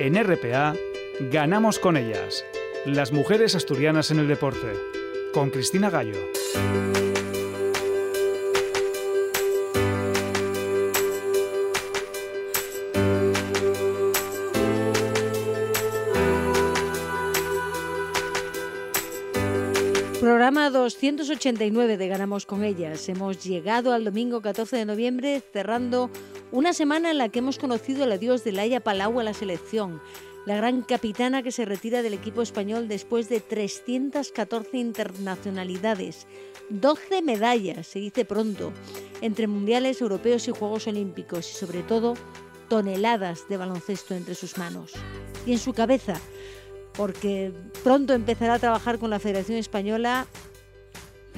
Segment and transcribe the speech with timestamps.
[0.00, 0.74] En RPA,
[1.30, 2.44] ganamos con ellas.
[2.84, 4.72] Las mujeres asturianas en el deporte.
[5.32, 6.18] Con Cristina Gallo.
[20.20, 23.08] Programa 289 de Ganamos con ellas.
[23.08, 26.10] Hemos llegado al domingo 14 de noviembre cerrando
[26.54, 30.00] una semana en la que hemos conocido al adiós de Laia Palau a la selección,
[30.46, 36.28] la gran capitana que se retira del equipo español después de 314 internacionalidades,
[36.70, 38.72] 12 medallas, se dice pronto,
[39.20, 42.14] entre mundiales, europeos y Juegos Olímpicos y sobre todo
[42.68, 44.92] toneladas de baloncesto entre sus manos.
[45.46, 46.20] Y en su cabeza,
[46.96, 50.28] porque pronto empezará a trabajar con la Federación Española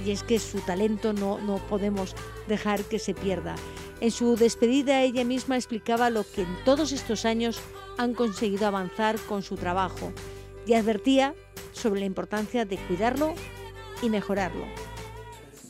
[0.05, 2.14] y es que su talento no, no podemos
[2.48, 3.55] dejar que se pierda.
[4.00, 7.60] En su despedida ella misma explicaba lo que en todos estos años
[7.96, 10.12] han conseguido avanzar con su trabajo
[10.66, 11.34] y advertía
[11.72, 13.34] sobre la importancia de cuidarlo
[14.02, 14.64] y mejorarlo.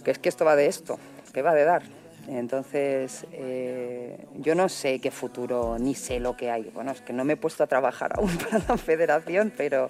[0.05, 0.99] Que es que esto va de esto,
[1.33, 1.83] que va de dar.
[2.29, 6.71] Entonces, eh, yo no sé qué futuro, ni sé lo que hay.
[6.75, 9.89] Bueno, es que no me he puesto a trabajar aún para la federación, pero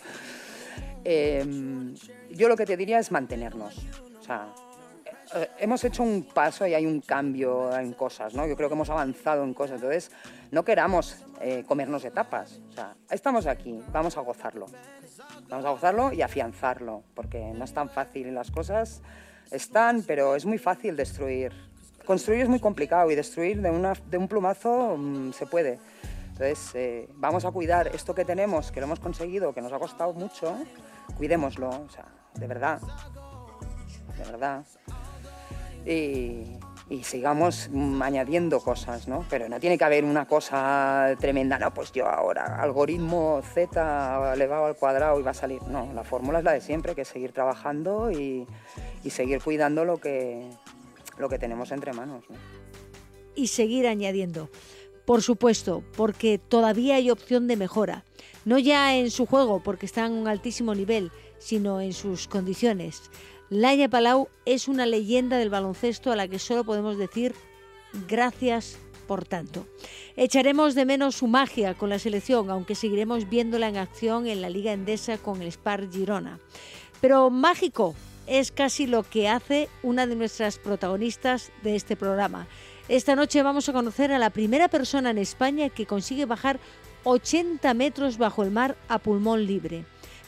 [1.05, 1.95] em,
[2.31, 3.75] yo lo que te diría es mantenernos.
[4.29, 4.66] Eh,
[5.59, 8.47] hemos hecho un paso y hay un cambio en cosas, ¿no?
[8.47, 9.77] Yo creo que hemos avanzado en cosas.
[9.77, 10.11] Entonces,
[10.51, 12.61] no queramos eh, comernos etapas.
[12.71, 14.67] O sea, estamos aquí, vamos a gozarlo.
[15.49, 19.03] Vamos a gozarlo y afianzarlo, porque no es tan fácil las cosas.
[19.51, 21.53] Están, pero es muy fácil destruir
[22.07, 25.79] construir es muy complicado y destruir de un plumazo mm, se puede.
[26.29, 29.79] Entonces, eh, vamos a cuidar esto que tenemos, que lo hemos conseguido, que nos ha
[29.79, 30.57] costado mucho,
[31.17, 32.81] cuidémoslo, o sea, de verdad,
[34.17, 34.65] de verdad.
[35.87, 36.45] Y,
[37.03, 37.69] sigamos
[38.01, 39.25] añadiendo cosas, ¿no?
[39.29, 44.67] Pero no tiene que haber una cosa tremenda, no, pues yo ahora, algoritmo Z elevado
[44.67, 45.63] al cuadrado y va a salir.
[45.65, 48.47] No, la fórmula es la de siempre, que seguir trabajando y,
[49.03, 50.49] y seguir cuidando lo que,
[51.19, 52.25] lo que tenemos entre manos.
[53.35, 54.49] Y seguir añadiendo.
[55.05, 58.05] Por supuesto, porque todavía hay opción de mejora.
[58.45, 63.11] No ya en su juego, porque está en un altísimo nivel, sino en sus condiciones.
[63.49, 67.35] Laia Palau es una leyenda del baloncesto a la que solo podemos decir
[68.09, 69.67] gracias por tanto.
[70.17, 74.51] Echaremos de menos su magia con la selección, aunque seguiremos viéndola en acción en la
[74.51, 76.41] Liga Endesa con el Spar Girona.
[77.01, 77.95] Pero mágico
[78.27, 82.49] es casi lo que hace una de nuestras protagonistas de este programa.
[82.89, 86.59] Esta noche vamos a conocer a la primera persona en España que consigue bajar
[87.05, 89.85] 80 metros bajo el mar a pulmón libre.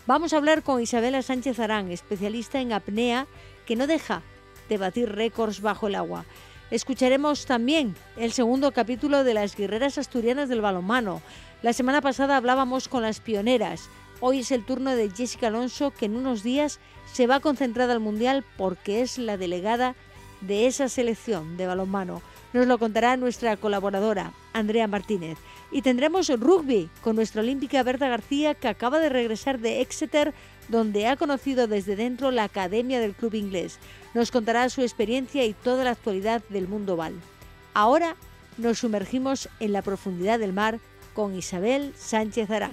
[0.09, 3.27] Vamos a hablar con Isabela Sánchez Arán, especialista en apnea,
[3.67, 4.23] que no deja
[4.71, 6.25] de batir récords bajo el agua.
[6.71, 11.21] Escucharemos también el segundo capítulo de las guerreras asturianas del balonmano.
[11.61, 13.91] La semana pasada hablábamos con las pioneras.
[14.21, 16.81] Hoy es el turno de Jessica Alonso, que en unos días
[17.13, 19.95] se va a concentrar al Mundial porque es la delegada
[20.41, 22.23] de esa selección de balonmano.
[22.53, 25.39] Nos lo contará nuestra colaboradora, Andrea Martínez.
[25.71, 30.33] Y tendremos rugby con nuestra olímpica Berta García, que acaba de regresar de Exeter,
[30.69, 33.79] donde ha conocido desde dentro la academia del club inglés.
[34.15, 37.15] Nos contará su experiencia y toda la actualidad del mundo bal.
[37.75, 38.17] Ahora
[38.57, 40.81] nos sumergimos en la profundidad del mar
[41.15, 42.73] con Isabel Sánchez Arán.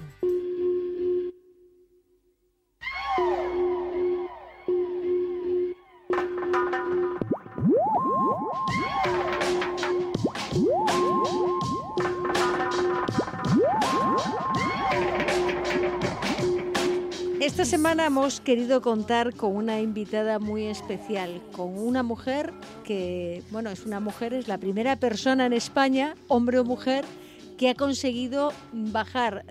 [17.45, 22.51] Esta semana hemos querido contar con una invitada muy especial, con una mujer
[22.83, 27.05] que, bueno, es una mujer, es la primera persona en España, hombre o mujer,
[27.59, 29.45] que ha conseguido bajar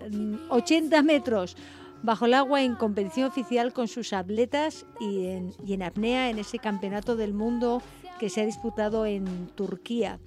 [0.48, 1.56] 80 mm, metros
[2.02, 6.40] bajo el agua en competición oficial con sus atletas y en, y en apnea en
[6.40, 7.80] ese campeonato del mundo
[8.18, 10.18] que se ha disputado en Turquía.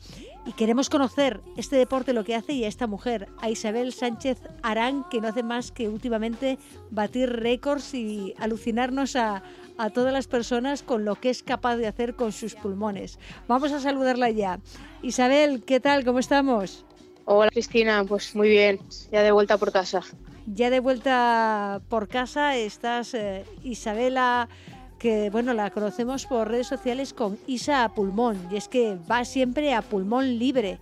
[0.48, 4.40] Y queremos conocer este deporte, lo que hace y a esta mujer, a Isabel Sánchez
[4.64, 6.58] Arán, que no hace más que últimamente
[6.90, 9.44] batir récords y alucinarnos a,
[9.78, 13.20] a todas las personas con lo que es capaz de hacer con sus pulmones.
[13.50, 14.62] Vamos a saludarla ya.
[15.02, 16.06] Isabel, ¿qué tal?
[16.06, 16.86] ¿Cómo estamos?
[17.26, 18.80] Hola Cristina, pues muy bien,
[19.12, 20.02] ya de vuelta por casa.
[20.46, 24.48] Ya de vuelta por casa estás, eh, Isabela
[24.98, 29.26] que bueno, la conocemos por redes sociales con Isa a pulmón, y es que va
[29.26, 30.80] siempre a pulmón libre.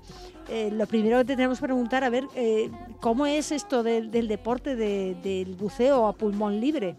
[0.49, 2.69] Eh, lo primero que te tenemos que preguntar, a ver, eh,
[2.99, 6.95] ¿cómo es esto del, deporte del buceo a pulmón libre?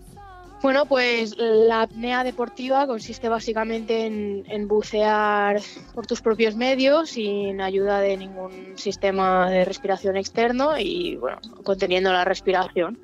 [0.63, 5.61] Bueno, pues la apnea deportiva consiste básicamente en, bucear
[5.95, 12.13] por tus propios medios sin ayuda de ningún sistema de respiración externo y bueno, conteniendo
[12.13, 12.99] la respiración.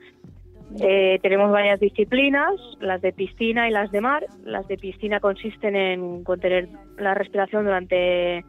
[0.80, 4.26] Eh, tenemos varias disciplinas, las de piscina y las de mar.
[4.44, 8.44] Las de piscina consisten en contener la respiración durante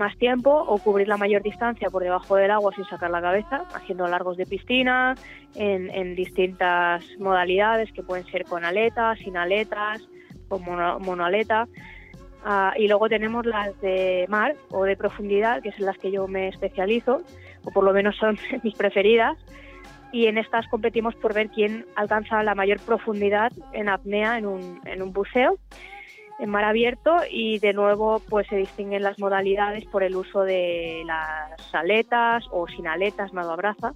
[0.00, 3.64] más tiempo o cubrir la mayor distancia por debajo del agua sin sacar la cabeza,
[3.74, 5.14] haciendo largos de piscina
[5.54, 10.02] en, distintas modalidades que pueden ser con aletas, sin aletas,
[10.48, 11.68] con monoaleta.
[12.42, 16.26] Ah, y luego tenemos las de mar o de profundidad, que son las que yo
[16.26, 17.20] me especializo,
[17.64, 19.36] o por lo menos son mis preferidas.
[20.12, 24.80] Y en estas competimos por ver quién alcanza la mayor profundidad en apnea en un,
[24.84, 25.58] en un buceo
[26.40, 31.02] en mar abierto y de nuevo pues se distinguen las modalidades por el uso de
[31.04, 33.92] las aletas o sin aletas, nado abraza,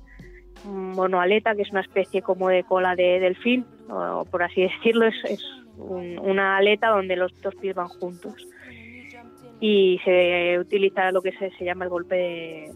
[0.65, 5.43] monoaleta que es una especie como de cola de delfín o por así decirlo es,
[5.77, 8.35] una aleta donde los dos pies van juntos.
[9.61, 12.73] Y se utiliza lo que se, se llama el golpe de,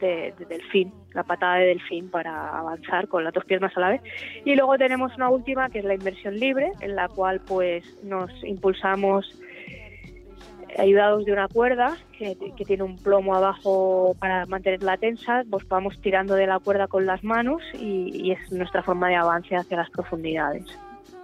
[0.00, 4.02] de, delfín, la patada de delfín para avanzar con las dos piernas a la vez.
[4.44, 8.30] Y luego tenemos una última que es la inversión libre, en la cual pues nos
[8.44, 9.40] impulsamos
[10.78, 12.36] ayudados de una cuerda que,
[12.66, 17.24] tiene un plomo abajo para mantenerla tensa, pues vamos tirando de la cuerda con las
[17.24, 20.64] manos y, es nuestra forma de avance hacia las profundidades.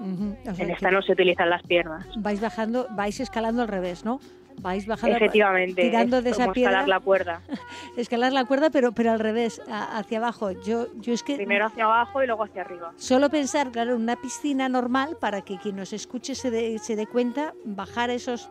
[0.01, 2.07] en esta no se utilizan las piernas.
[2.19, 4.21] Vais bajando, vais escalando al revés, ¿no?
[4.61, 7.43] Vais bajando Efectivamente, tirando de esa piedra escalar la cuerda
[7.97, 11.85] escalar la cuerda pero pero al revés hacia abajo yo yo es que primero hacia
[11.85, 15.77] abajo y luego hacia arriba solo pensar claro en una piscina normal para que quien
[15.77, 18.51] nos escuche se dé, se dé cuenta bajar esos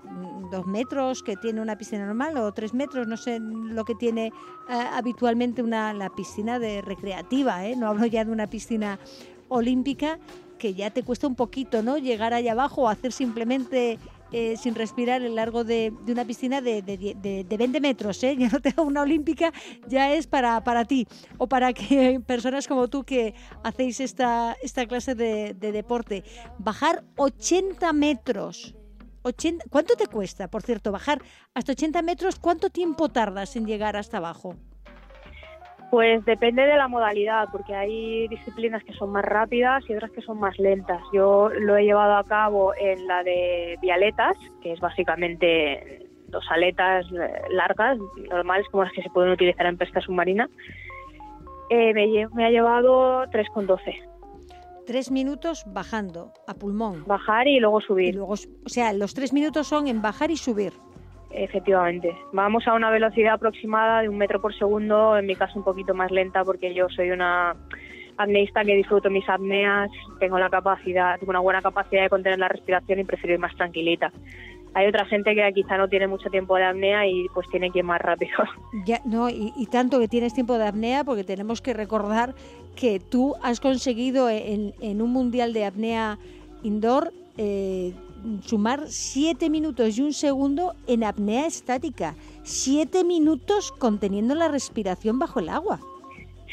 [0.51, 4.27] dos metros que tiene una piscina normal o tres metros no sé lo que tiene
[4.27, 4.31] eh,
[4.93, 7.75] habitualmente una la piscina de recreativa ¿eh?
[7.75, 8.99] no hablo ya de una piscina
[9.47, 10.19] olímpica
[10.57, 11.97] que ya te cuesta un poquito, ¿no?
[11.97, 13.99] Llegar allá abajo o hacer simplemente
[14.31, 18.35] eh, sin respirar el largo de, una piscina de, de, 20 metros, ¿eh?
[18.39, 19.53] ya no tengo una olímpica,
[19.87, 21.07] ya es para, para ti
[21.37, 23.33] o para que personas como tú que
[23.63, 26.23] hacéis esta, esta clase de, deporte.
[26.57, 28.75] Bajar 80 metros.
[29.23, 31.19] 80, ¿Cuánto te cuesta, por cierto, bajar
[31.55, 32.37] hasta 80 metros?
[32.39, 34.55] ¿Cuánto tiempo tardas en llegar hasta abajo?
[35.91, 40.21] Pues depende de la modalidad, porque hay disciplinas que son más rápidas y otras que
[40.21, 41.01] son más lentas.
[41.13, 47.05] Yo lo he llevado a cabo en la de vialetas, que es básicamente dos aletas
[47.49, 47.97] largas,
[48.29, 50.49] normales como las que se pueden utilizar en pesca submarina.
[51.69, 53.79] Eh, me, me, ha llevado 3,12.
[54.85, 57.05] Tres minutos bajando a pulmón.
[57.07, 58.15] Bajar y luego subir.
[58.15, 60.73] luego, o sea, los tres minutos son en bajar y subir.
[61.37, 62.15] Efectivamente.
[62.31, 65.93] Vamos a una velocidad aproximada de un metro por segundo, en mi caso un poquito
[65.93, 67.55] más lenta porque yo soy una
[68.17, 72.47] apneísta que disfruto mis apneas, tengo la capacidad, tengo una buena capacidad de contener la
[72.47, 74.13] respiración y prefiero ir más tranquilita.
[74.73, 77.79] Hay otra gente que quizá no tiene mucho tiempo de apnea y pues tiene que
[77.79, 78.37] ir más rápido.
[78.85, 82.33] Ya, no, y, tanto que tienes tiempo de apnea porque tenemos que recordar
[82.75, 86.17] que tú has conseguido en, en un mundial de apnea
[86.63, 87.93] indoor eh,
[88.41, 92.15] sumar 7 minutos y un segundo en apnea estática.
[92.43, 95.79] 7 minutos conteniendo la respiración bajo el agua.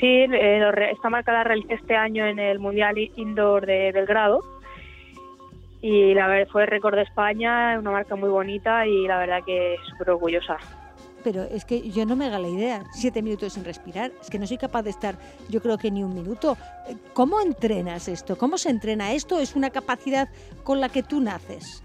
[0.00, 4.40] Sí, eh, esta marca la realicé este año en el Mundial Indoor de Belgrado.
[5.80, 9.76] Y la verdad fue récord de España, una marca muy bonita y la verdad que
[9.90, 10.58] súper orgullosa
[11.22, 14.38] pero es que yo no me haga la idea, siete minutos sin respirar, es que
[14.38, 15.16] no soy capaz de estar,
[15.48, 16.56] yo creo que ni un minuto.
[17.12, 18.36] ¿Cómo entrenas esto?
[18.36, 19.38] ¿Cómo se entrena esto?
[19.40, 20.28] ¿Es una capacidad
[20.64, 21.82] con la que tú naces?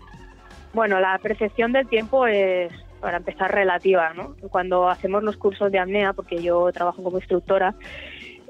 [0.74, 4.14] Bueno, la percepción del tiempo es, para empezar, relativa.
[4.14, 4.36] ¿no?
[4.50, 7.76] Cuando hacemos los cursos de apnea, porque yo trabajo como instructora,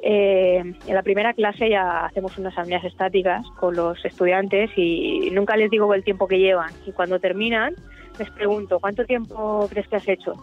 [0.04, 5.58] eh, en la primera clase ya hacemos unas apneas estáticas con los estudiantes y nunca
[5.58, 6.72] les digo el tiempo que llevan.
[6.86, 7.76] Y cuando terminan,
[8.20, 10.34] les pregunto, ¿cuánto tiempo crees que has hecho?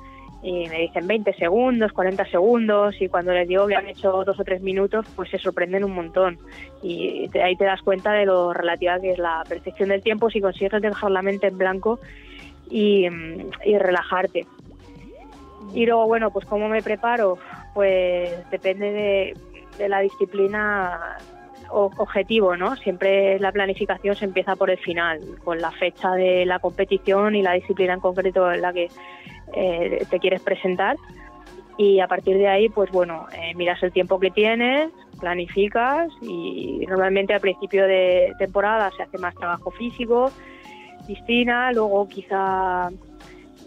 [0.44, 4.38] Y me dicen 20 segundos, 40 segundos y cuando les digo que han hecho dos
[4.38, 6.38] o tres minutos pues se sorprenden un montón
[6.82, 10.42] y ahí te das cuenta de lo relativa que es la percepción del tiempo si
[10.42, 11.98] consigues dejar la mente en blanco
[12.68, 13.08] y,
[13.78, 14.46] relajarte.
[15.74, 17.38] Y luego, bueno, pues cómo me preparo,
[17.72, 19.36] pues depende de,
[19.78, 21.16] de la disciplina
[21.70, 22.76] objetivo, ¿no?
[22.76, 27.42] Siempre la planificación se empieza por el final, con la fecha de la competición y
[27.42, 28.88] la disciplina en concreto en la que
[29.54, 30.96] eh, te quieres presentar
[31.76, 36.84] y a partir de ahí, pues bueno, eh, miras el tiempo que tienes, planificas y
[36.88, 40.30] normalmente al principio de temporada se hace más trabajo físico,
[41.06, 42.90] piscina, luego quizá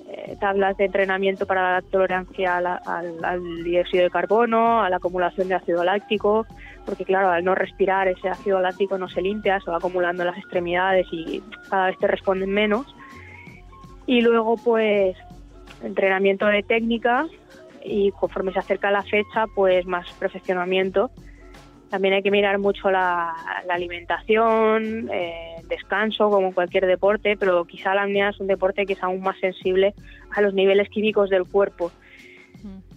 [0.10, 5.56] eh, tablas de entrenamiento para la tolerancia al, dióxido de carbono, a la acumulación de
[5.56, 6.46] ácido láctico,
[6.86, 10.28] porque claro, al no respirar ese ácido láctico no se limpia, se va acumulando en
[10.28, 12.96] las extremidades y cada vez te responden menos.
[14.06, 15.18] Y luego pues
[15.84, 17.28] entrenamiento de técnica
[17.84, 21.12] y conforme se acerca la fecha pues más perfeccionamiento
[21.90, 23.34] también hay que mirar mucho la,
[23.70, 29.04] alimentación, eh, descanso, como cualquier deporte, pero quizá la apnea es un deporte que es
[29.04, 29.94] aún más sensible
[30.32, 31.92] a los niveles químicos del cuerpo.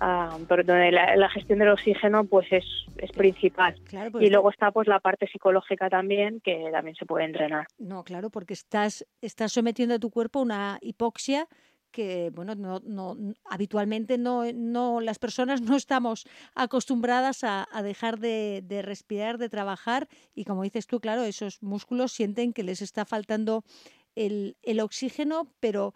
[0.01, 2.65] Ah, pero donde la, gestión del oxígeno pues es,
[2.97, 3.75] es principal.
[4.11, 7.67] Pues y luego está pues la parte psicológica también que también se puede entrenar.
[7.79, 11.47] No claro porque estás estás sometiendo a tu cuerpo a una hipoxia
[11.91, 18.83] que bueno, no, no, habitualmente no, no, las personas no estamos acostumbradas a, dejar de,
[18.83, 23.65] respirar, de trabajar y como dices tú, claro, esos músculos sienten que les está faltando
[24.15, 25.95] el, el oxígeno, pero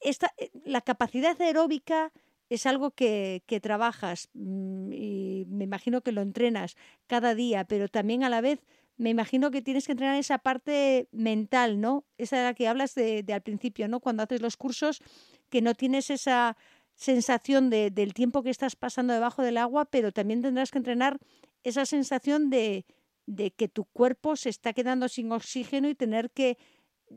[0.00, 2.12] esta, eh, la capacidad aeróbica
[2.48, 6.76] es algo que, que, trabajas mm, y me imagino que lo entrenas
[7.06, 8.60] cada día, pero también a la vez
[8.96, 12.04] me imagino que tienes que entrenar esa parte mental, ¿no?
[12.18, 14.00] Esa de la que hablas de, al principio, ¿no?
[14.00, 15.02] Cuando haces los cursos,
[15.50, 16.56] que no tienes esa
[16.94, 21.18] sensación de, del tiempo que estás pasando debajo del agua, pero también tendrás que entrenar
[21.62, 22.86] esa sensación de,
[23.26, 26.56] de que tu cuerpo se está quedando sin oxígeno y tener que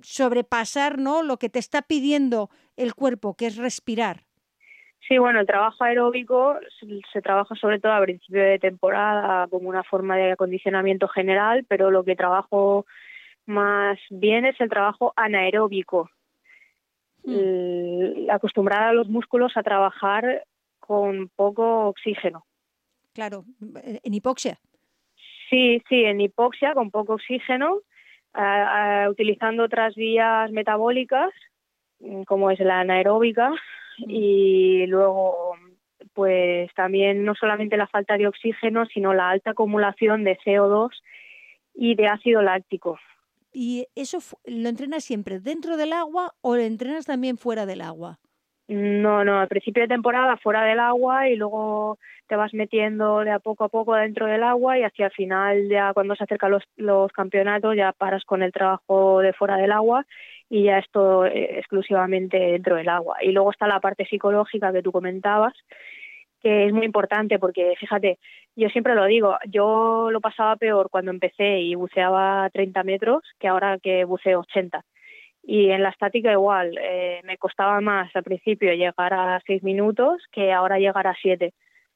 [0.01, 1.24] sobrepasar, ¿no?
[1.24, 4.25] Lo que te está pidiendo el cuerpo, que es respirar.
[5.09, 6.55] Sí, bueno, el trabajo aeróbico
[7.11, 11.89] se trabaja sobre todo a principio de temporada como una forma de acondicionamiento general, pero
[11.89, 12.85] lo que trabajo
[13.47, 16.09] más bien es el trabajo anaeróbico.
[17.25, 18.29] Mm.
[18.29, 20.45] acostumbrar a los músculos a trabajar
[20.79, 22.45] con poco oxígeno.
[23.13, 23.43] Claro,
[24.03, 24.59] en hipoxia.
[25.49, 27.79] Sí, sí, en hipoxia, con poco oxígeno,
[29.09, 31.31] utilizando otras vías metabólicas,
[32.25, 33.51] como es la anaeróbica,
[34.07, 35.55] y luego
[36.13, 40.89] pues también no solamente la falta de oxígeno, sino la alta acumulación de CO2
[41.73, 42.99] y de ácido láctico.
[43.53, 48.19] ¿Y eso lo entrenas siempre dentro del agua o lo entrenas también fuera del agua?
[48.67, 53.31] No, no, al principio de temporada fuera del agua y luego te vas metiendo de
[53.31, 56.51] a poco a poco dentro del agua y hacia el final, ya cuando se acercan
[56.51, 60.05] los, los campeonatos, ya paras con el trabajo de fuera del agua
[60.49, 63.17] y ya es todo eh, exclusivamente dentro del agua.
[63.21, 65.53] Y luego está la parte psicológica que tú comentabas,
[66.41, 68.17] que es muy importante porque, fíjate,
[68.55, 73.47] yo siempre lo digo, yo lo pasaba peor cuando empecé y buceaba 30 metros que
[73.47, 74.83] ahora que buceo 80.
[75.43, 80.21] Y en la estática igual, eh, me costaba más al principio llegar a 6 minutos
[80.31, 81.53] que ahora llegar a 7.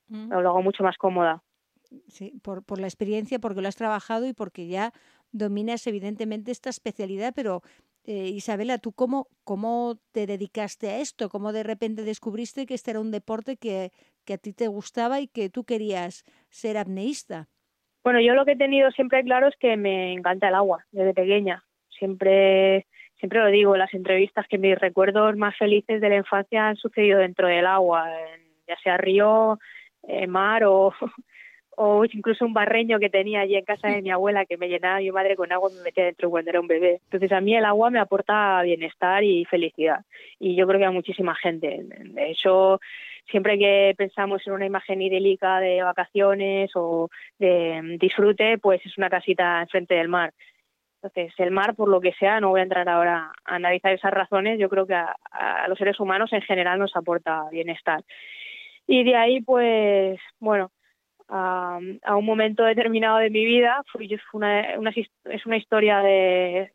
[0.07, 0.31] Mm.
[0.31, 1.41] Lo hago mucho más cómoda.
[2.07, 4.91] Sí, por, por la experiencia, porque lo has trabajado y porque ya
[5.31, 7.61] dominas evidentemente esta especialidad, pero
[8.05, 11.29] eh, Isabela, ¿tú cómo, cómo te dedicaste a esto?
[11.29, 13.91] ¿Cómo de repente descubriste que este era un deporte que,
[14.25, 17.47] que a ti te gustaba y que tú querías ser apneísta?
[18.03, 21.13] Bueno, yo lo que he tenido siempre claro es que me encanta el agua desde
[21.13, 21.63] pequeña.
[21.97, 22.87] Siempre,
[23.19, 26.75] siempre lo digo en las entrevistas que mis recuerdos más felices de la infancia han
[26.75, 28.09] sucedido dentro del agua,
[28.67, 29.59] ya sea río,
[30.07, 30.93] eh, mar o,
[31.77, 34.99] o incluso un barreño que tenía allí en casa de mi abuela que me llenaba
[34.99, 37.01] mi madre con agua y me metía dentro cuando era un bebé.
[37.05, 40.05] Entonces a mí el agua me aporta bienestar y felicidad
[40.39, 41.81] y yo creo que a muchísima gente.
[41.83, 42.79] De hecho,
[43.29, 49.09] siempre que pensamos en una imagen idílica de vacaciones o de disfrute, pues es una
[49.09, 50.33] casita enfrente del mar.
[51.01, 54.13] Entonces, el mar, por lo que sea, no voy a entrar ahora a analizar esas
[54.13, 58.03] razones, yo creo que a, a los seres humanos en general nos aporta bienestar.
[58.87, 60.71] Y de ahí, pues, bueno,
[61.29, 61.79] a,
[62.15, 63.83] un momento determinado de mi vida.
[63.91, 66.71] Fue, una, una, es una historia de,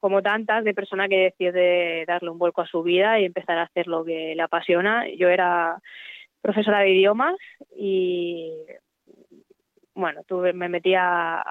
[0.00, 3.64] como tantas, de persona que decide darle un vuelco a su vida y empezar a
[3.64, 5.08] hacer lo que le apasiona.
[5.08, 5.80] Yo era
[6.40, 7.36] profesora de idiomas
[7.76, 8.52] y,
[9.94, 11.42] bueno, tuve, me metí a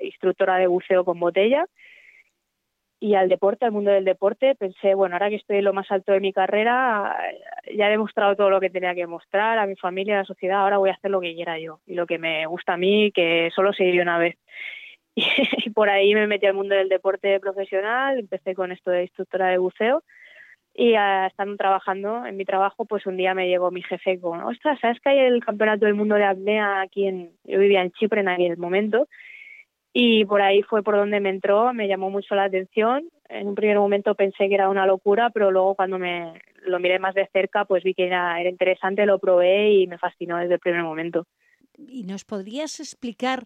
[0.00, 1.66] instructora de buceo con botella
[3.04, 5.90] y al deporte, al mundo del deporte, pensé, bueno, ahora que estoy en lo más
[5.90, 7.14] alto de mi carrera,
[7.76, 10.60] ya he demostrado todo lo que tenía que mostrar a mi familia, a la sociedad,
[10.62, 13.12] ahora voy a hacer lo que quiera yo y lo que me gusta a mí,
[13.12, 14.36] que solo se una vez.
[15.66, 19.48] Y, por ahí me metí al mundo del deporte profesional, empecé con esto de instructora
[19.48, 20.02] de buceo
[20.72, 20.94] y
[21.26, 24.98] estando trabajando en mi trabajo, pues un día me llegó mi jefe con, ostras, ¿sabes
[25.00, 28.28] que hay el campeonato del mundo de apnea aquí en, yo vivía en Chipre en
[28.28, 29.08] aquel momento?
[29.96, 33.08] Y por ahí fue por donde me entró, me llamó mucho la atención.
[33.28, 36.98] En un primer momento pensé que era una locura, pero luego cuando me lo miré
[36.98, 40.54] más de cerca, pues vi que era, era interesante, lo probé y me fascinó desde
[40.54, 41.28] el primer momento.
[41.78, 43.44] ¿Y nos podrías explicar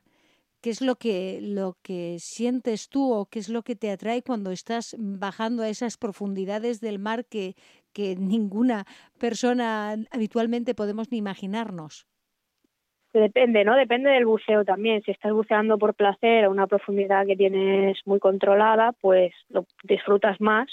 [0.62, 4.22] qué es lo que, lo que sientes tú o qué es lo que te atrae
[4.22, 7.56] cuando estás bajando a esas profundidades del mar que,
[7.92, 8.86] que ninguna
[9.18, 12.06] persona habitualmente podemos ni imaginarnos.
[13.12, 13.74] Depende, ¿no?
[13.74, 15.02] Depende del buceo también.
[15.02, 20.40] Si estás buceando por placer a una profundidad que tienes muy controlada, pues lo disfrutas
[20.40, 20.68] más.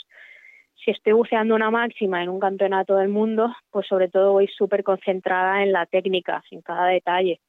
[0.84, 4.84] Si estoy buceando una máxima en un campeonato del mundo, pues sobre todo voy súper
[4.84, 7.40] concentrada en la técnica, en cada detalle.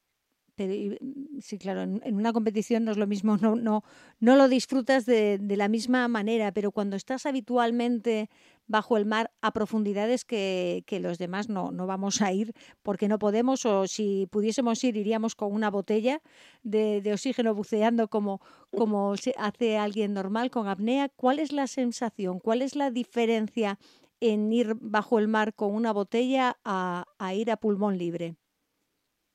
[0.57, 3.83] Sí, claro, en, una competición no es lo mismo, no, no,
[4.21, 8.31] no lo disfrutas de, la misma manera, pero cuando estás habitualmente
[8.67, 13.09] bajo el mar a profundidades que, que, los demás no, no vamos a ir porque
[13.09, 16.21] no podemos, o si pudiésemos ir, iríamos con una botella
[16.63, 18.41] de, de oxígeno buceando como,
[18.77, 21.09] como hace alguien normal con apnea.
[21.09, 22.41] ¿Cuál es la sensación?
[22.41, 23.79] ¿Cuál es la diferencia
[24.21, 28.37] en ir bajo el mar con una botella a, a ir a pulmón libre?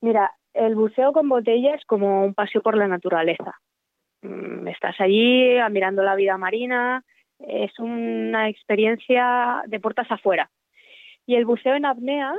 [0.02, 3.60] Mira, el buceo con botella es como un paseo por la naturaleza.
[4.22, 7.04] Mm, estás allí admirando la vida marina,
[7.48, 10.50] es una experiencia de puertas afuera.
[11.26, 12.34] Y el buceo en apnea,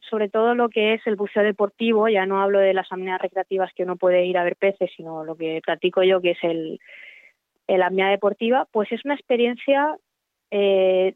[0.00, 3.72] sobre todo lo que es el buceo deportivo, ya no hablo de las apneas recreativas
[3.74, 6.80] que uno puede ir a ver peces, sino lo que practico yo, que es el,
[7.66, 9.96] el apnea deportiva, pues es una experiencia
[10.50, 11.14] eh,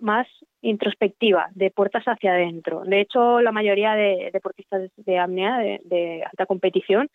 [0.00, 0.26] más
[0.60, 2.82] introspectiva, de puertas hacia adentro.
[2.84, 7.08] De hecho, la mayoría de deportistas de apnea, de, alta competición,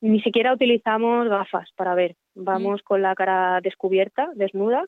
[0.00, 2.16] ni siquiera utilizamos gafas para ver.
[2.34, 4.84] Vamos con la cara descubierta, desnuda,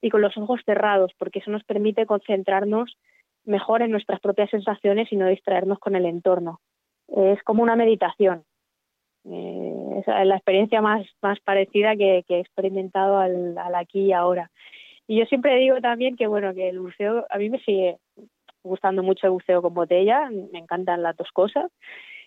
[0.00, 2.96] y con los ojos cerrados, porque eso nos permite concentrarnos
[3.44, 6.60] mejor en nuestras propias sensaciones y no distraernos con el entorno.
[7.08, 8.44] Es como una meditación.
[9.24, 14.50] Eh, es la experiencia más, más parecida que, he experimentado al, al aquí y ahora.
[15.08, 17.98] Y yo siempre digo también que, bueno, que el buceo, a mí me sigue
[18.62, 21.72] gustando mucho el buceo con botella, me encantan las dos cosas,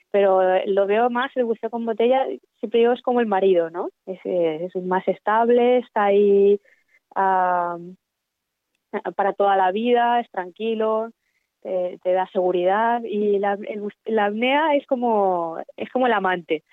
[0.10, 2.26] pero lo veo más el buceo con botella,
[2.60, 3.90] siempre digo, es como el marido, ¿no?
[4.08, 6.60] Es, es más estable, está ahí
[7.14, 7.78] para
[9.38, 11.12] toda la vida, es tranquilo,
[11.62, 13.60] te, da seguridad y la,
[14.06, 16.64] la apnea es como, es como el amante,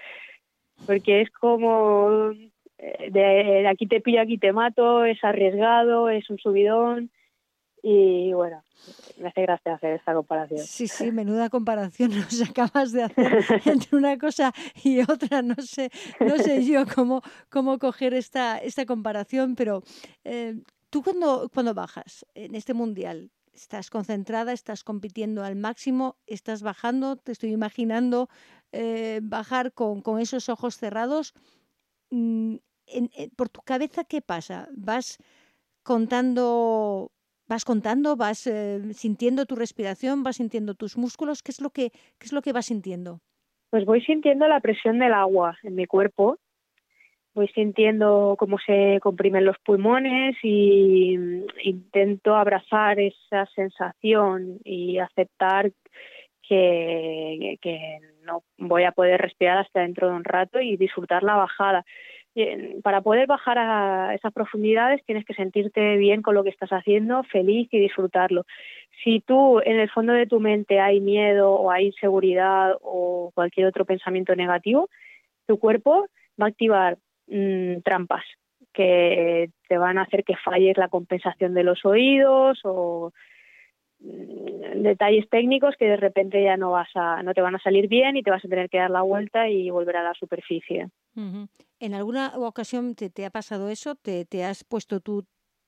[0.87, 2.33] porque es como
[2.79, 7.11] de, aquí te pillo, aquí te mato, es arriesgado, es un subidón
[7.83, 8.63] y bueno,
[9.19, 10.61] me hace gracia hacer esta comparación.
[10.61, 15.43] Sí, sí, menuda comparación nos acabas de hacer entre una cosa y otra.
[15.43, 19.83] No sé, no sé yo cómo, cómo coger esta, esta comparación, pero
[20.25, 20.55] eh,
[20.91, 27.17] tú cuando, cuando bajas en este mundial, estás concentrada, estás compitiendo al máximo, estás bajando,
[27.17, 28.29] te estoy imaginando
[28.73, 31.35] eh, bajar con, con, esos ojos cerrados.
[32.95, 34.69] Mm, por tu cabeza, ¿qué pasa?
[34.77, 35.19] ¿Vas
[35.83, 37.11] contando,
[37.47, 41.43] vas contando, vas eh, sintiendo tu respiración, vas sintiendo tus músculos?
[41.43, 43.21] ¿Qué es lo que, qué es lo que vas sintiendo?
[43.71, 46.39] Pues voy sintiendo la presión del agua en mi cuerpo,
[47.35, 55.73] voy sintiendo cómo se comprimen los pulmones y mm, intento abrazar esa sensación y aceptar
[56.43, 57.59] que
[58.29, 61.85] no voy a poder respirar hasta dentro de un rato y disfrutar la bajada
[62.83, 67.23] para poder bajar a esas profundidades tienes que sentirte bien con lo que estás haciendo,
[67.25, 68.45] feliz y disfrutarlo.
[69.03, 73.67] Si tú en el fondo de tu mente hay miedo o hay inseguridad o cualquier
[73.67, 74.89] otro pensamiento negativo,
[75.47, 76.07] tu cuerpo
[76.41, 78.25] va a activar mm, trampas
[78.73, 83.13] que te van a hacer que falles la compensación de los oídos o
[84.01, 88.17] detalles técnicos que de repente ya no vas a no te van a salir bien
[88.17, 90.89] y te vas a tener que dar la vuelta y volver a la superficie.
[91.81, 93.95] ¿En alguna ocasión te, ha pasado eso?
[93.97, 95.25] ¿Te, has puesto tú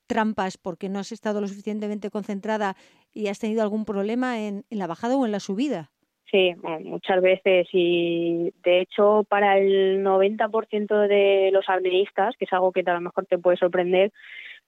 [0.07, 2.77] trampas porque no has estado lo suficientemente concentrada
[3.13, 5.91] y has tenido algún problema en, la bajada o en la subida?
[6.31, 12.71] Sí, muchas veces y de hecho para el 90% de los apneístas, que es algo
[12.71, 14.13] que a lo mejor te puede sorprender,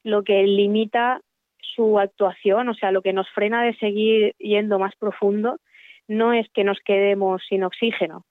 [0.03, 1.21] lo que limita
[1.75, 5.59] su actuación, o sea, lo que nos frena de seguir yendo más profundo,
[6.09, 8.25] no es que nos quedemos sin oxígeno,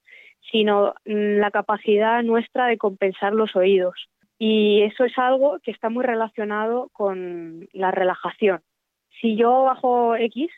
[0.51, 4.08] sino mm, la capacidad nuestra de compensar los oídos.
[4.38, 8.62] Y eso es algo que está muy relacionado con la relajación.
[9.21, 10.49] Si yo bajo X,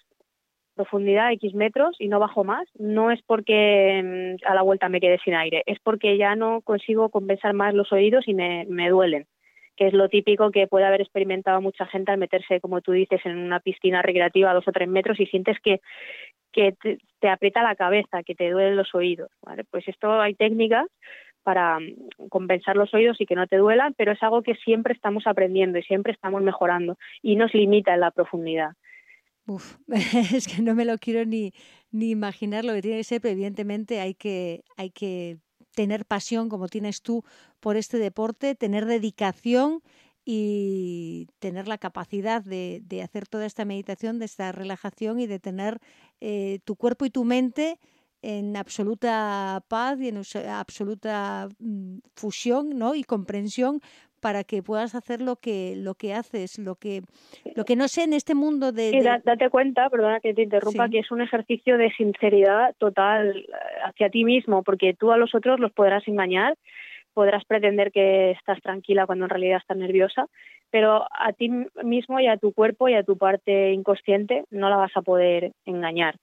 [0.76, 5.00] profundidad X metros y no bajo más, no es porque mm, a la vuelta me
[5.00, 8.90] quede sin aire, es porque ya no consigo compensar más los oídos y me, me
[8.90, 9.28] duelen
[9.76, 13.22] que es lo típico que puede haber experimentado mucha gente al meterse, como tú dices,
[13.26, 15.82] en una piscina recreativa a dos o tres metros y sientes que,
[16.52, 16.76] que
[17.20, 19.30] te, aprieta la cabeza, que te duelen los oídos.
[19.72, 20.88] Pues esto hay técnicas
[21.42, 24.94] para mm, compensar los oídos y que no te duelan, pero es algo que siempre
[24.94, 28.72] estamos aprendiendo y siempre estamos mejorando y nos limita en la profundidad.
[29.46, 29.78] Uf,
[30.34, 31.52] es que no me lo quiero ni,
[31.92, 35.38] ni imaginar lo que tiene que ser, pero evidentemente hay que, hay que
[35.74, 37.24] tener pasión como tienes tú
[37.60, 39.82] por este deporte, tener dedicación
[40.26, 45.80] y tener la capacidad de, hacer toda esta meditación, de esta relajación y de tener
[46.22, 47.80] eh, tu cuerpo y tu mente
[48.22, 52.96] en absoluta paz y en absoluta mm, fusión ¿no?
[52.96, 53.82] y comprensión
[54.24, 57.02] para que puedas hacer lo que lo que haces, lo que
[57.56, 60.88] lo que no sé en este mundo de, Y date cuenta, perdona que te interrumpa,
[60.88, 63.46] que es un ejercicio de sinceridad total eh,
[63.84, 66.56] hacia ti mismo, porque tú a los otros los podrás engañar,
[67.14, 70.28] podrás pretender que estás tranquila cuando en realidad estás nerviosa,
[70.72, 71.50] pero a ti
[71.84, 75.52] mismo y a tu cuerpo y a tu parte inconsciente no la vas a poder
[75.66, 76.16] engañar.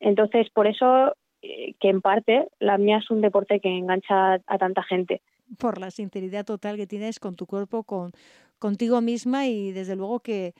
[0.00, 4.58] Entonces, por eso eh, que en parte la mía es un deporte que engancha a
[4.58, 5.22] tanta gente
[5.58, 8.12] por la sinceridad total que tienes con tu cuerpo, con
[8.58, 10.54] contigo misma y desde luego que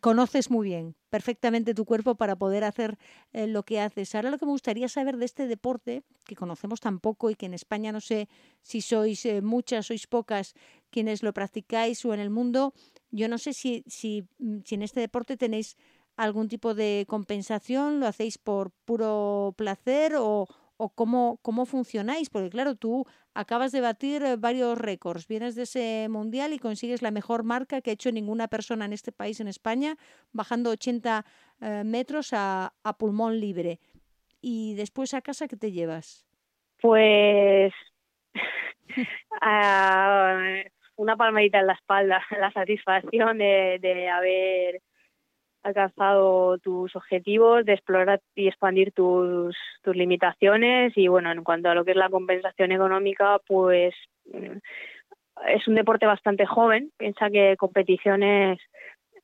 [0.00, 2.96] conoces muy bien, perfectamente tu cuerpo para poder hacer
[3.32, 4.14] eh, lo que haces.
[4.14, 7.46] Ahora lo que me gustaría saber de este deporte, que conocemos tan poco y que
[7.46, 8.28] en España no sé
[8.62, 10.54] si sois eh, muchas, sois pocas
[10.90, 12.72] quienes lo practicáis o en el mundo,
[13.10, 15.76] yo no sé si, si, mm, si en este deporte tenéis
[16.16, 20.46] algún tipo de compensación, lo hacéis por puro placer o,
[20.78, 25.64] o cómo, cómo funcionáis, porque claro, tú acabas de batir eh, varios récords, vienes de
[25.64, 29.40] ese mundial y consigues la mejor marca que ha hecho ninguna persona en este país,
[29.40, 29.96] en España,
[30.32, 31.26] bajando 80
[31.60, 33.80] eh, metros a, pulmón libre.
[34.40, 36.24] Y después a casa, ¿qué te llevas?
[36.80, 37.72] Pues
[40.96, 44.80] una palmadita en la espalda, la satisfacción de haber
[45.68, 51.74] alcanzado tus objetivos, de explorar y expandir tus, tus limitaciones y bueno, en cuanto a
[51.74, 53.94] lo que es la compensación económica, pues
[54.26, 54.58] mm,
[55.48, 56.92] es un deporte bastante joven.
[56.96, 58.58] Piensa que competiciones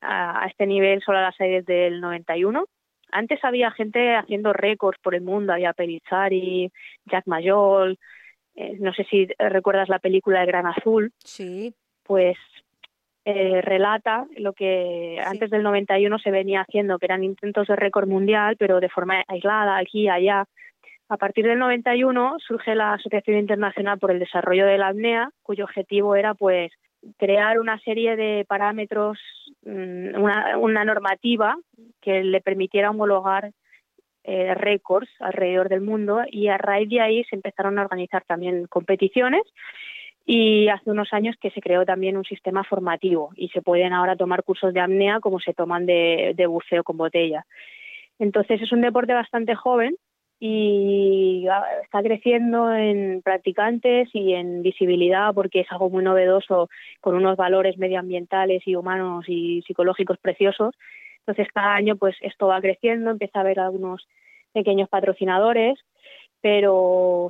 [0.01, 2.65] a, este nivel solo las hay desde el 91.
[3.11, 6.71] Antes había gente haciendo récords por el mundo, había Pelizari,
[7.05, 7.97] Jack Mayol,
[8.55, 11.11] eh, no sé si recuerdas la película de Gran Azul.
[11.23, 11.73] Sí.
[12.03, 12.37] Pues
[13.27, 18.07] eh, relata lo que antes del 91 se venía haciendo, que eran intentos de récord
[18.07, 20.45] mundial, pero de forma aislada, aquí allá.
[21.09, 25.63] A partir del 91 surge la Asociación Internacional por el Desarrollo de la Apnea, cuyo
[25.63, 26.71] objetivo era pues
[27.17, 29.17] crear una serie de parámetros,
[29.63, 30.21] mm,
[30.61, 31.55] una, normativa
[32.01, 33.51] que le permitiera homologar
[34.23, 38.65] eh, récords alrededor del mundo y a raíz de ahí se empezaron a organizar también
[38.67, 39.43] competiciones
[40.25, 44.15] y hace unos años que se creó también un sistema formativo y se pueden ahora
[44.15, 47.45] tomar cursos de apnea como se toman de, buceo con botella.
[48.17, 49.95] Entonces es un deporte bastante joven
[50.39, 51.45] y
[51.83, 56.69] está creciendo en practicantes y en visibilidad porque es algo muy novedoso
[57.01, 60.73] con unos valores medioambientales y humanos y psicológicos preciosos.
[61.19, 64.07] Entonces cada año pues esto va creciendo, empieza a haber algunos
[64.53, 65.77] pequeños patrocinadores,
[66.41, 67.29] pero.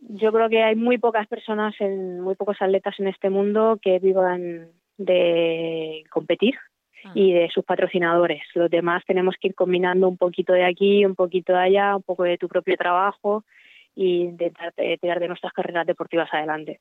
[0.00, 3.98] Yo creo que hay muy pocas personas, en, muy pocos atletas en este mundo que
[3.98, 6.54] vivan de competir
[7.04, 7.12] ah.
[7.14, 8.42] y de sus patrocinadores.
[8.54, 12.02] Los demás tenemos que ir combinando un poquito de aquí, un poquito de allá, un
[12.02, 13.44] poco de tu propio trabajo
[13.94, 16.80] y intentar tirar de nuestras carreras deportivas adelante.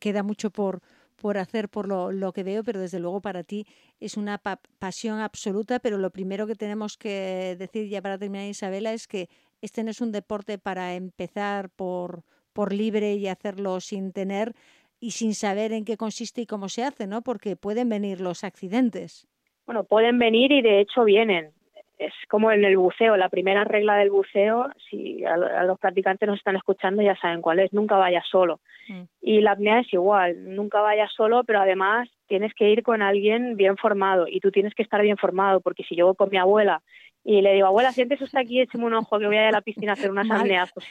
[0.00, 0.80] Queda mucho por,
[1.16, 3.66] por hacer por lo, lo, que veo, pero desde luego para ti
[4.00, 4.40] es una
[4.78, 9.28] pasión absoluta, pero lo primero que tenemos que decir ya para terminar, Isabela, es que
[9.62, 14.54] este no es un deporte para empezar por, por libre y hacerlo sin tener
[15.00, 17.22] y sin saber en qué consiste y cómo se hace, ¿no?
[17.22, 19.26] Porque pueden venir los accidentes.
[19.66, 21.52] Bueno, pueden venir y de hecho vienen.
[22.00, 26.38] Es como en el buceo, la primera regla del buceo, si a, los practicantes nos
[26.38, 28.60] están escuchando ya saben cuál es, nunca vayas solo.
[28.88, 29.02] Mm.
[29.20, 33.54] Y la apnea es igual, nunca vayas solo, pero además tienes que ir con alguien
[33.56, 36.38] bien formado y tú tienes que estar bien formado, porque si yo voy con mi
[36.38, 36.80] abuela
[37.22, 39.52] y le digo, abuela, siéntese usted aquí, écheme un ojo que voy a ir a
[39.52, 40.72] la piscina a hacer unas apneas.
[40.72, 40.86] Pues,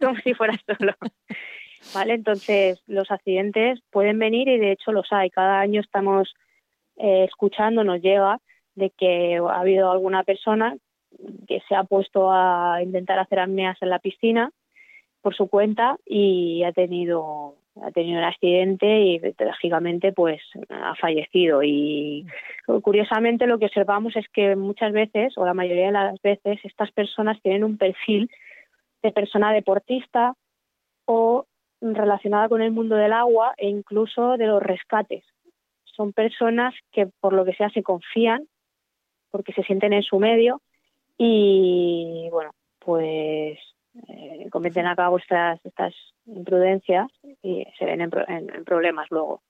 [0.00, 0.94] como si fuera solo.
[1.94, 2.14] ¿Vale?
[2.14, 5.30] Entonces, los accidentes pueden venir y de hecho los hay.
[5.30, 6.34] Cada año estamos
[6.96, 8.40] eh, escuchando, nos llega
[8.74, 10.76] de que ha habido alguna persona
[11.46, 14.50] que se ha puesto a intentar hacer apneas en la piscina
[15.20, 21.62] por su cuenta y ha tenido ha tenido un accidente y trágicamente pues ha fallecido
[21.62, 22.26] y
[22.82, 26.90] curiosamente lo que observamos es que muchas veces o la mayoría de las veces estas
[26.92, 28.30] personas tienen un perfil
[29.02, 30.34] de persona deportista
[31.06, 31.46] o
[31.80, 35.24] relacionada con el mundo del agua e incluso de los rescates.
[35.84, 38.46] Son personas que por lo que sea se confían
[39.32, 40.60] porque se sienten en su medio
[41.18, 43.58] y bueno, pues
[44.08, 45.94] eh, cometen a cabo estas, estas
[46.26, 47.08] imprudencias
[47.42, 49.42] y se ven en, problemas luego.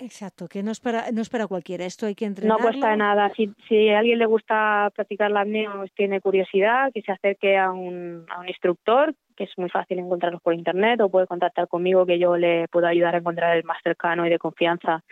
[0.00, 2.62] Exacto, que no es para no es para cualquiera, esto hay que entrenarlo.
[2.62, 6.92] No cuesta nada, si, si a alguien le gusta practicar la apnea o tiene curiosidad,
[6.94, 11.00] que se acerque a un, a un instructor que es muy fácil encontrarlos por internet
[11.00, 14.30] o puede contactar conmigo que yo le puedo ayudar a encontrar el más cercano y
[14.30, 15.02] de confianza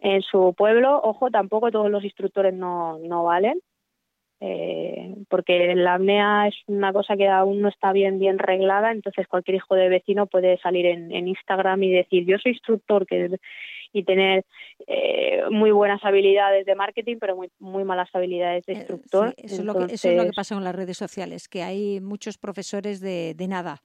[0.00, 1.00] en su pueblo.
[1.02, 3.60] Ojo, tampoco todos los instructores no, no valen,
[4.40, 9.28] eh, porque la apnea es una cosa que aún no está bien bien reglada, entonces
[9.28, 13.38] cualquier hijo de vecino puede salir en, Instagram y decir yo soy instructor que,
[13.92, 14.46] y tener
[14.86, 19.34] eh, muy buenas habilidades de marketing, pero muy, muy malas habilidades de eh, instructor.
[19.36, 22.00] eso, es lo que, eso, es lo que, pasa en las redes sociales, que hay
[22.00, 23.82] muchos profesores de, de nada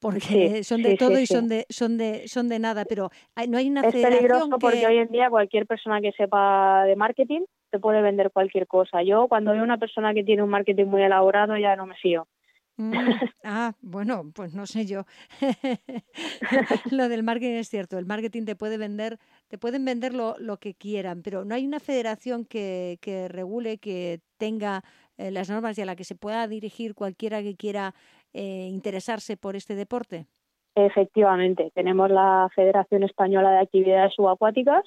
[0.00, 3.10] porque son de todo y son de son de son de nada pero
[3.48, 7.42] no hay una es peligroso porque hoy en día cualquier persona que sepa de marketing
[7.74, 9.02] te puede vender cualquier cosa.
[9.02, 12.28] Yo cuando veo una persona que tiene un marketing muy elaborado ya no me fío.
[12.76, 12.92] Mm,
[13.44, 15.06] ah, bueno, pues no sé yo.
[16.92, 19.18] lo del marketing es cierto, el marketing te puede vender,
[19.48, 23.78] te pueden vender lo, lo que quieran, pero no hay una federación que, que regule,
[23.78, 24.84] que tenga
[25.16, 27.94] eh, las normas y a la que se pueda dirigir cualquiera que quiera
[28.34, 30.26] eh, interesarse por este deporte?
[30.74, 34.84] Efectivamente, tenemos la Federación Española de Actividades Subacuáticas,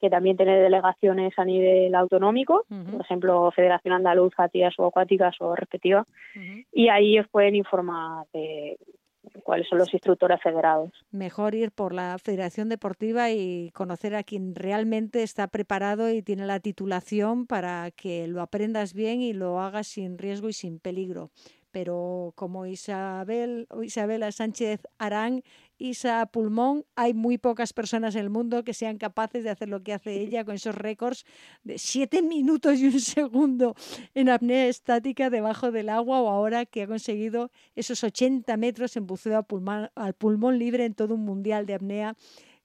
[0.00, 5.54] que también tiene delegaciones a nivel autonómico, por ejemplo, Federación Andaluza de Actividades Subacuáticas o
[5.54, 6.06] respectiva,
[6.72, 8.78] y ahí os pueden informar de
[9.42, 10.90] cuáles son los instructores federados.
[11.10, 16.46] Mejor ir por la Federación Deportiva y conocer a quien realmente está preparado y tiene
[16.46, 21.30] la titulación para que lo aprendas bien y lo hagas sin riesgo y sin peligro
[21.76, 25.42] pero como Isabel, Isabela Sánchez Arán,
[25.76, 29.82] Isa Pulmón, hay muy pocas personas en el mundo que sean capaces de hacer lo
[29.82, 31.26] que hace ella con esos récords
[31.64, 33.74] de siete minutos y un segundo
[34.14, 39.06] en apnea estática debajo del agua o ahora que ha conseguido esos 80 metros en
[39.06, 39.46] buceo
[39.96, 42.16] al pulmón libre en todo un mundial de apnea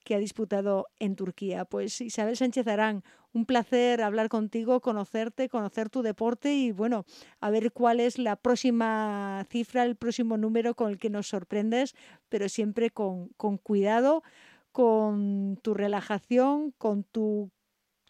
[0.05, 1.65] que ha disputado en Turquía.
[1.65, 7.05] Pues Isabel Sánchez Arán, un placer hablar contigo, conocerte, conocer tu deporte y bueno,
[7.39, 11.95] a ver cuál es la próxima cifra, el próximo número con el que nos sorprendes,
[12.29, 14.23] pero siempre con, con cuidado,
[14.71, 17.51] con tu relajación, con tu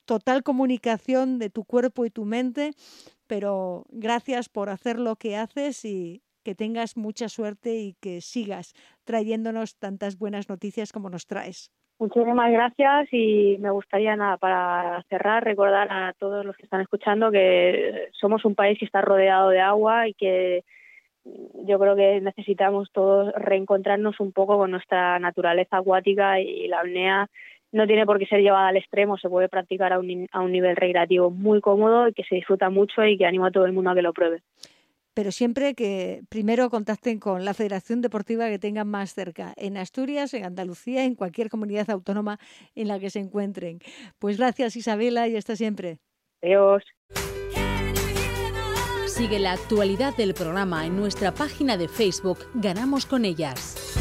[0.06, 2.74] total comunicación de tu cuerpo y tu mente,
[3.28, 8.74] pero gracias por hacer lo que haces y que tengas mucha suerte y que sigas
[9.04, 11.72] trayéndonos tantas buenas noticias como nos traes.
[12.02, 17.30] Muchísimas gracias y me gustaría nada para cerrar recordar a todos los que están escuchando
[17.30, 20.64] que somos un país que está rodeado de agua y que
[21.24, 27.30] yo creo que necesitamos todos reencontrarnos un poco con nuestra naturaleza acuática y la apnea.
[27.72, 30.52] No tiene por qué ser llevada al extremo, se puede practicar a un, a un
[30.52, 33.74] nivel recreativo muy cómodo y que se disfruta mucho y que animo a todo el
[33.74, 34.42] mundo a que lo pruebe
[35.13, 40.34] pero siempre que primero contacten con la federación deportiva que tengan más cerca, en Asturias,
[40.34, 42.39] en Andalucía, en cualquier comunidad autónoma
[42.76, 43.80] en la que se encuentren.
[44.19, 46.00] Pues gracias Isabela y hasta siempre.
[46.41, 46.84] Adiós.
[49.08, 54.01] Sigue la actualidad del programa en nuestra página de Facebook Ganamos con ellas.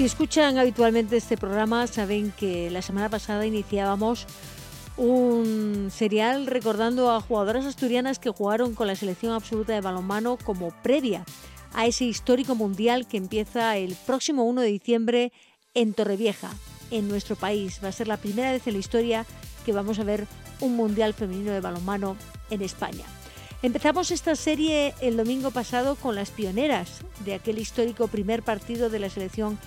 [0.00, 4.24] Si escuchan habitualmente este programa, saben que la semana pasada iniciábamos
[4.96, 10.70] un serial recordando a jugadoras asturianas que jugaron con la selección absoluta de balonmano como
[10.82, 11.26] previa
[11.74, 15.32] a ese histórico mundial que empieza el próximo 1 de diciembre
[15.74, 16.48] en Torrevieja,
[16.90, 17.78] en nuestro país.
[17.84, 19.26] Va a ser la primera vez en la historia
[19.66, 20.26] que vamos a ver
[20.60, 22.16] un mundial femenino de balonmano
[22.48, 23.04] en España.
[23.62, 28.98] Empezamos esta serie el domingo pasado con las pioneras de aquel histórico primer partido de
[28.98, 29.58] la selección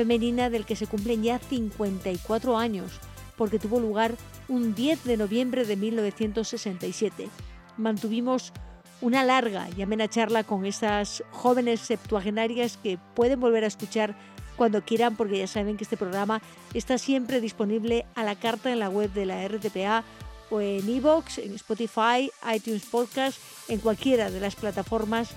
[0.00, 3.00] femenina del que se cumplen ya 54 años,
[3.36, 4.14] porque tuvo lugar
[4.48, 7.28] un 10 de noviembre de 1967.
[7.76, 8.54] Mantuvimos
[9.02, 14.16] una larga y amena charla con esas jóvenes septuagenarias que pueden volver a escuchar
[14.56, 16.40] cuando quieran, porque ya saben que este programa
[16.72, 20.02] está siempre disponible a la carta en la web de la RTPA
[20.48, 25.32] o en iVoox, en Spotify, iTunes Podcast, en cualquiera de las plataformas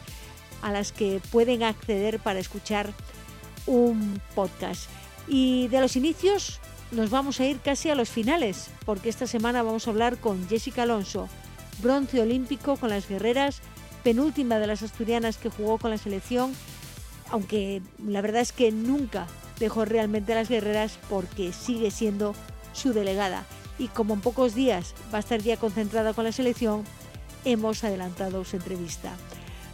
[0.61, 2.93] a las que pueden acceder para escuchar
[3.65, 4.89] un podcast.
[5.27, 6.59] Y de los inicios
[6.91, 10.47] nos vamos a ir casi a los finales, porque esta semana vamos a hablar con
[10.47, 11.27] Jessica Alonso,
[11.81, 13.61] bronce olímpico con las guerreras,
[14.03, 16.53] penúltima de las asturianas que jugó con la selección,
[17.31, 19.27] aunque la verdad es que nunca
[19.59, 22.35] dejó realmente a las guerreras porque sigue siendo
[22.73, 23.45] su delegada.
[23.79, 26.83] Y como en pocos días va a estar ya concentrada con la selección,
[27.45, 29.13] hemos adelantado su entrevista.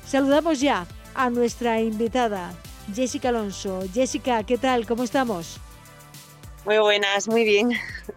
[0.06, 2.54] Saludamos ya a nuestra invitada,
[2.94, 3.84] Jessica Alonso.
[3.94, 4.86] Jessica, ¿qué tal?
[4.86, 5.60] ¿Cómo estamos?
[6.66, 7.72] Muy buenas, muy bien.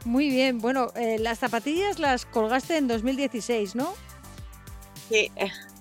[0.04, 0.58] Muy bien.
[0.58, 3.94] Bueno, eh, las zapatillas las colgaste en 2016, ¿no?
[5.08, 5.30] Sí.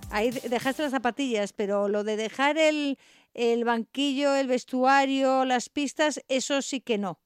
[0.10, 2.98] Ahí dejaste las zapatillas, pero lo de dejar el,
[3.34, 7.20] el banquillo, el vestuario, las pistas, eso sí que no.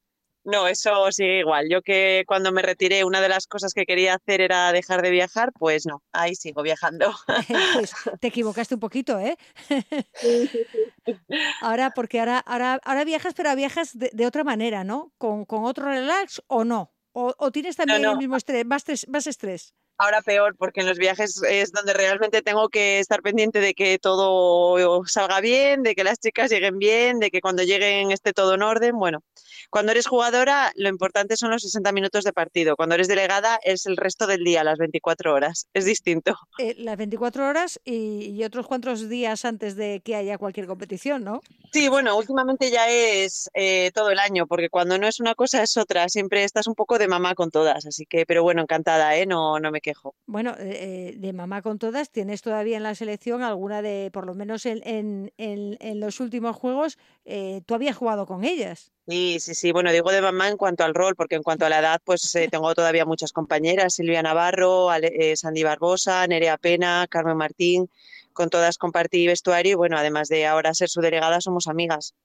[0.46, 1.68] No, eso sigue igual.
[1.70, 5.10] Yo que cuando me retiré, una de las cosas que quería hacer era dejar de
[5.10, 7.14] viajar, pues no, ahí sigo viajando.
[7.74, 9.38] pues te equivocaste un poquito, ¿eh?
[11.62, 15.12] ahora, porque ahora, ahora, ahora viajas, pero viajas de, otra manera, ¿no?
[15.18, 16.92] ¿Con, con otro relax o no?
[17.18, 18.66] ¿O, tienes también el mismo estrés,
[19.08, 19.74] más estrés?
[19.98, 23.98] Ahora peor, porque en los viajes es donde realmente tengo que estar pendiente de que
[23.98, 28.56] todo salga bien, de que las chicas lleguen bien, de que cuando lleguen esté todo
[28.56, 28.98] en orden.
[28.98, 29.24] Bueno,
[29.70, 32.76] cuando eres jugadora, lo importante son los 60 minutos de partido.
[32.76, 35.68] Cuando eres delegada, es el resto del día, las 24 horas.
[35.74, 36.36] Es distinto.
[36.60, 41.42] Eh, las 24 horas y, otros cuantos días antes de que haya cualquier competición, ¿no?
[41.74, 45.64] Sí, bueno, últimamente ya es eh, todo el año, porque cuando no es una cosa
[45.64, 46.08] es otra.
[46.10, 47.86] Siempre estás un poco de mamá con todas.
[47.86, 49.26] Así que, pero bueno, encantada, ¿eh?
[49.26, 50.16] No, no me quejo.
[50.26, 54.34] Bueno, eh, de mamá con todas, ¿tienes todavía en la selección alguna de, por lo
[54.34, 58.92] menos en, los últimos juegos, eh, tú habías jugado con ellas?
[59.08, 59.72] Sí, sí, sí.
[59.72, 62.34] Bueno, digo de mamá en cuanto al rol, porque en cuanto a la edad, pues
[62.34, 64.90] eh, tengo todavía muchas compañeras, Silvia Navarro,
[65.36, 67.88] Sandy Barbosa, Nerea Pena, Carmen Martín,
[68.34, 72.16] con todas compartí vestuario y bueno, además de ahora ser su delegada, somos amigas.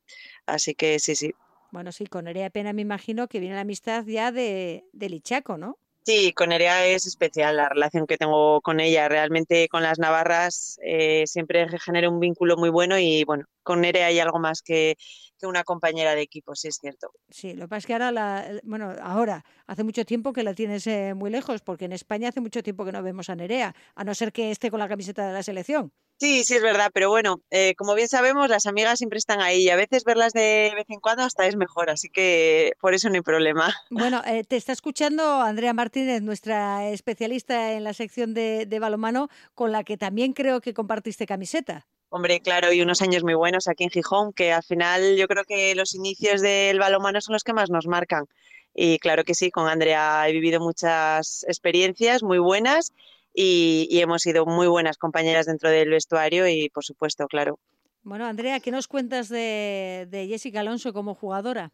[0.46, 1.35] Así que sí, sí.
[1.70, 5.59] Bueno, sí, con Nerea Pena me imagino que viene la amistad ya de, de Lichaco,
[5.59, 5.79] ¿no?
[6.03, 9.09] Sí, con Nerea es especial la relación que tengo con ella.
[9.09, 14.07] Realmente con las navarras eh, siempre genera un vínculo muy bueno y bueno, con Nerea
[14.07, 14.97] hay algo más que,
[15.39, 17.13] que, una compañera de equipo, sí es cierto.
[17.29, 20.55] Sí, lo que pasa es que ahora, la, bueno, ahora hace mucho tiempo que la
[20.55, 23.75] tienes eh, muy lejos, porque en España hace mucho tiempo que no vemos a Nerea,
[23.95, 25.93] a no ser que esté con la camiseta de la selección.
[26.21, 29.63] Sí, sí es verdad, pero bueno, eh, como bien sabemos, las amigas siempre están ahí
[29.63, 33.09] y a veces verlas de vez en cuando hasta es mejor, así que por eso
[33.09, 33.75] no hay problema.
[33.91, 39.31] Bueno, eh, te está escuchando Andrea Martínez, nuestra especialista en la sección de, de balomano,
[39.55, 41.87] con la que también creo que compartiste camiseta.
[42.11, 45.45] Hombre, claro, y unos años muy buenos aquí en Gijón, que al final yo creo
[45.45, 48.27] que los inicios del balomano son los que más nos marcan.
[48.75, 52.93] Y claro que sí, con Andrea he vivido muchas experiencias muy buenas
[53.33, 57.59] y, hemos sido muy buenas compañeras dentro del vestuario y por supuesto, claro.
[58.03, 61.71] Bueno, Andrea, ¿qué nos cuentas de, Jessica Alonso como jugadora?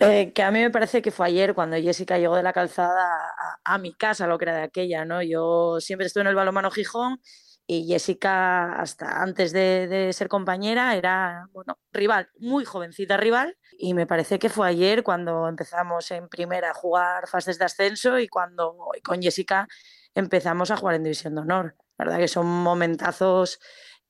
[0.00, 3.34] Eh, que a mí me parece que fue ayer cuando Jessica llegó de la calzada
[3.64, 5.22] a, mi casa, lo que era de aquella, ¿no?
[5.22, 7.20] Yo siempre estuve en el balonmano Gijón
[7.66, 13.56] y Jessica, hasta antes de, de, ser compañera, era, bueno, rival, muy jovencita rival.
[13.78, 18.18] Y me parece que fue ayer cuando empezamos en primera a jugar fases de ascenso
[18.18, 19.68] y cuando con Jessica
[20.14, 21.76] empezamos a jugar en División de Honor.
[21.98, 23.60] La verdad que son momentazos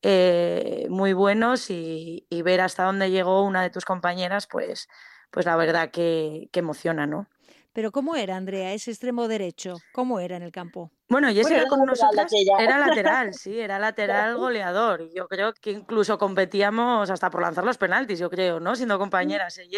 [0.02, 4.88] eh, muy buenos y, ver hasta dónde llegó una de tus compañeras, pues,
[5.30, 7.28] pues la verdad que, que emociona, ¿no?
[7.74, 9.78] Pero ¿cómo era, Andrea, ese extremo derecho?
[9.92, 10.92] ¿Cómo era en el campo?
[11.08, 15.08] Bueno, Jessica con nosotros era lateral, sí, era lateral goleador.
[15.14, 18.76] Yo creo que incluso competíamos hasta por lanzar los penaltis, yo creo, ¿no?
[18.76, 19.68] Siendo compañeras, ¿eh?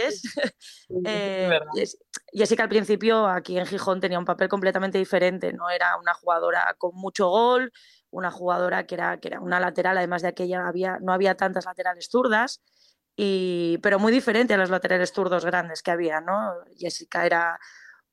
[1.05, 1.61] eh
[2.33, 6.75] Jessica al principio aquí en Gijón tenía un papel completamente diferente, no era una jugadora
[6.77, 7.73] con mucho gol,
[8.11, 11.65] una jugadora que era, que era una lateral, además de aquella había, no había tantas
[11.65, 12.61] laterales zurdas,
[13.17, 16.55] y, pero muy diferente a los laterales zurdos grandes que había, ¿no?
[16.77, 17.61] Jessica era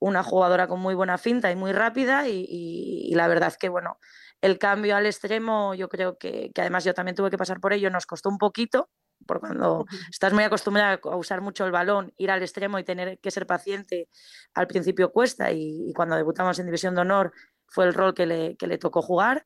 [0.02, 3.98] una jugadora con muy buena finta y muy rápida y, la verdad que, bueno,
[4.40, 7.88] el cambio al extremo yo creo que, además yo también tuve que pasar por ello,
[7.88, 8.90] nos costó un poquito,
[9.26, 13.20] porque cuando estás muy acostumbrada a usar mucho el balón, ir al extremo y tener
[13.20, 14.08] que ser paciente
[14.54, 17.32] al principio cuesta y, cuando debutamos en División de Honor
[17.68, 19.44] fue el rol que le, que le tocó jugar,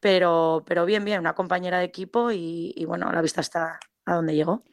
[0.00, 4.34] pero, pero bien, bien, una compañera de equipo y, bueno, la vista está a donde
[4.34, 4.64] llegó.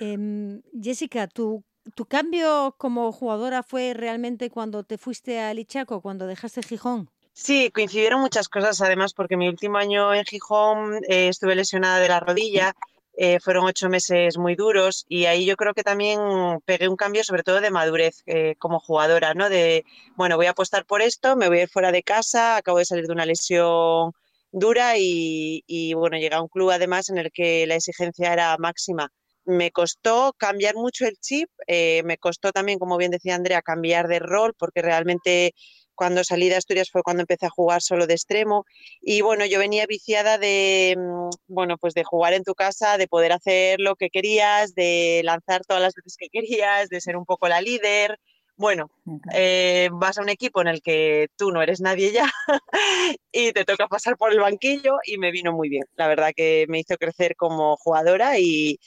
[0.00, 6.26] Em, Jessica, tú ¿Tu cambio como jugadora fue realmente cuando te fuiste a Lichaco, cuando
[6.26, 7.10] dejaste Gijón?
[7.34, 12.08] Sí, coincidieron muchas cosas además porque mi último año en Gijón eh, estuve lesionada de
[12.08, 12.74] la rodilla,
[13.16, 16.20] eh, fueron ocho meses muy duros y ahí yo creo que también
[16.64, 19.50] pegué un cambio sobre todo de madurez eh, como jugadora, ¿no?
[19.50, 19.84] De,
[20.16, 22.86] bueno, voy a apostar por esto, me voy a ir fuera de casa, acabo de
[22.86, 24.12] salir de una lesión
[24.52, 28.56] dura y, y bueno, llegué a un club además en el que la exigencia era
[28.58, 29.12] máxima
[29.44, 34.08] me costó cambiar mucho el chip, eh, me costó también, como bien decía Andrea, cambiar
[34.08, 35.54] de rol, porque realmente
[35.94, 38.66] cuando salí de Asturias fue cuando empecé a jugar solo de extremo
[39.00, 43.08] y bueno, yo venía viciada de, mm, bueno, pues de jugar en tu casa, de
[43.08, 47.24] poder hacer lo que querías, de lanzar todas las veces que querías, de ser un
[47.24, 48.18] poco la líder.
[48.56, 48.90] Bueno,
[49.34, 52.30] eh, vas a un equipo en el que tú no eres nadie ya
[53.32, 55.84] y te toca pasar por el banquillo y me vino muy bien.
[55.96, 58.78] La verdad que me hizo crecer como jugadora y,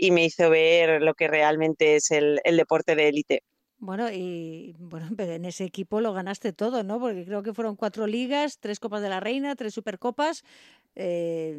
[0.00, 3.42] y me hizo ver lo que realmente es el, deporte de élite.
[3.76, 6.98] Bueno, y bueno, en ese equipo lo ganaste todo, ¿no?
[6.98, 10.42] Porque creo que fueron cuatro ligas, tres Copas de la Reina, tres Supercopas.
[10.96, 11.58] Eh,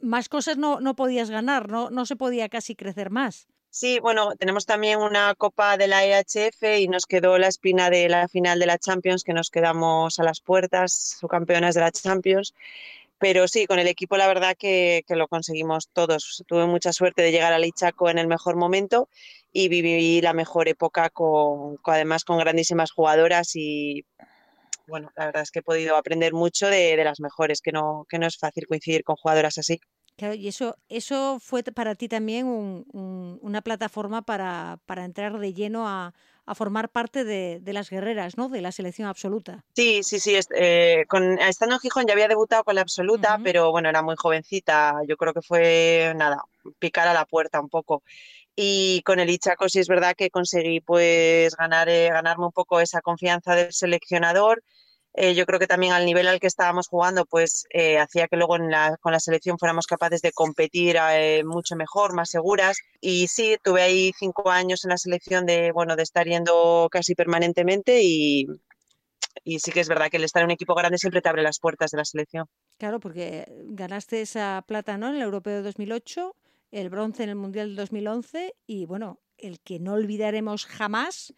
[0.00, 1.90] más cosas no, no podías ganar, ¿no?
[1.90, 3.48] No se podía casi crecer más.
[3.70, 8.08] Sí, bueno, tenemos también una Copa de la EHF y nos quedó la espina de
[8.08, 12.54] la final de la Champions, que nos quedamos a las puertas, subcampeonas de la Champions.
[13.18, 16.44] Pero sí, con el equipo la verdad que, que, lo conseguimos todos.
[16.46, 19.08] Tuve mucha suerte de llegar al Ichaco en el mejor momento
[19.52, 24.04] y viví la mejor época con, además con grandísimas jugadoras y
[24.86, 28.06] bueno, la verdad es que he podido aprender mucho de, de las mejores, que no,
[28.08, 29.80] que no es fácil coincidir con jugadoras así.
[30.18, 35.54] Claro, y eso, eso fue para ti también un, una plataforma para, para, entrar de
[35.54, 36.12] lleno a,
[36.48, 38.48] a formar parte de, de, las guerreras, ¿no?
[38.48, 39.64] De la selección absoluta.
[39.74, 40.38] Sí, sí, sí.
[40.54, 43.42] Eh, con, estando en Gijón ya había debutado con la absoluta, uh -huh.
[43.44, 45.00] pero bueno, era muy jovencita.
[45.06, 46.42] Yo creo que fue, nada,
[46.78, 48.02] picar a la puerta un poco.
[48.56, 52.80] Y con el Ichaco sí es verdad que conseguí pues ganar, eh, ganarme un poco
[52.80, 54.62] esa confianza del seleccionador
[55.20, 58.36] eh, yo creo que también al nivel al que estábamos jugando, pues eh, hacía que
[58.36, 62.78] luego la, con la selección fuéramos capaces de competir eh, mucho mejor, más seguras.
[63.00, 67.16] Y sí, tuve ahí cinco años en la selección de, bueno, de estar yendo casi
[67.16, 68.46] permanentemente y,
[69.42, 71.42] y sí que es verdad que el estar en un equipo grande siempre te abre
[71.42, 72.46] las puertas de la selección.
[72.76, 75.08] Claro, porque ganaste esa plata ¿no?
[75.08, 76.36] en el Europeo de 2008,
[76.70, 81.34] el bronce en el Mundial del 2011 y bueno, el que no olvidaremos jamás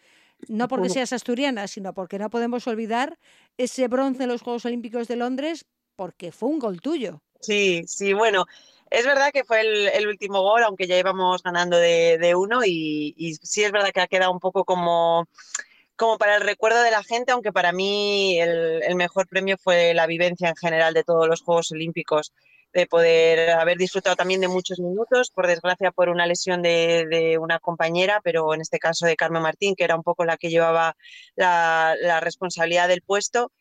[0.48, 3.18] no porque seas asturiana, sino porque no podemos olvidar
[3.56, 5.66] ese bronce en los Juegos Olímpicos de Londres,
[5.96, 7.22] porque fue un gol tuyo.
[7.40, 8.46] Sí, sí, bueno,
[8.90, 12.64] es verdad que fue el, el último gol, aunque ya íbamos ganando de, de uno,
[12.64, 15.26] y, y, sí es verdad que ha quedado un poco como,
[15.96, 19.94] como para el recuerdo de la gente, aunque para mí el, el mejor premio fue
[19.94, 22.32] la vivencia en general de todos los Juegos Olímpicos
[22.72, 27.38] de poder haber disfrutado también de muchos minutos, por desgracia por una lesión de, de,
[27.38, 30.50] una compañera, pero en este caso de Carmen Martín, que era un poco la que
[30.50, 30.96] llevaba
[31.34, 33.52] la, la responsabilidad del puesto.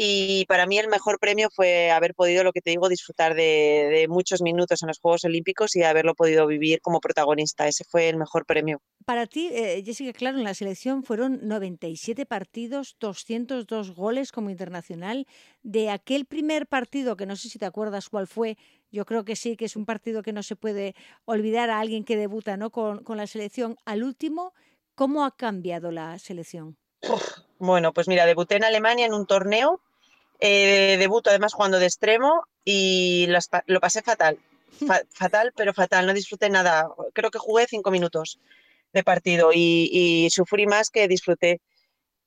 [0.00, 3.88] Y para mí el mejor premio fue haber podido, lo que te digo, disfrutar de,
[3.90, 7.66] de, muchos minutos en los Juegos Olímpicos y haberlo podido vivir como protagonista.
[7.66, 8.80] Ese fue el mejor premio.
[9.04, 15.26] Para ti, eh, Jessica, claro, en la selección fueron 97 partidos, 202 goles como internacional.
[15.64, 18.56] De aquel primer partido, que no sé si te acuerdas cuál fue,
[18.92, 20.94] yo creo que sí, que es un partido que no se puede
[21.24, 22.70] olvidar a alguien que debuta ¿no?
[22.70, 24.54] con, con la selección, al último,
[24.94, 26.78] ¿cómo ha cambiado la selección?
[27.02, 29.82] Uf, bueno, pues mira, debuté en Alemania en un torneo
[30.40, 33.28] eh, debuto además jugando de extremo y
[33.66, 34.38] lo pasé fatal.
[34.86, 36.06] Fa, fatal, pero fatal.
[36.06, 36.88] No disfruté nada.
[37.12, 38.38] Creo que jugué cinco minutos
[38.92, 41.60] de partido y, y sufrí más que disfruté.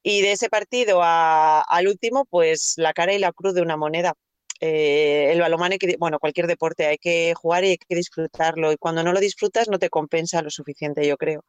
[0.03, 3.78] Y de ese partido a, al último, pues la cara y la cruz de una
[3.78, 4.16] moneda
[4.64, 8.72] eh, el balonmano, bueno, cualquier deporte hay que jugar y hay que disfrutarlo.
[8.72, 11.43] Y cuando no lo disfrutas no te compensa lo suficiente, yo creo.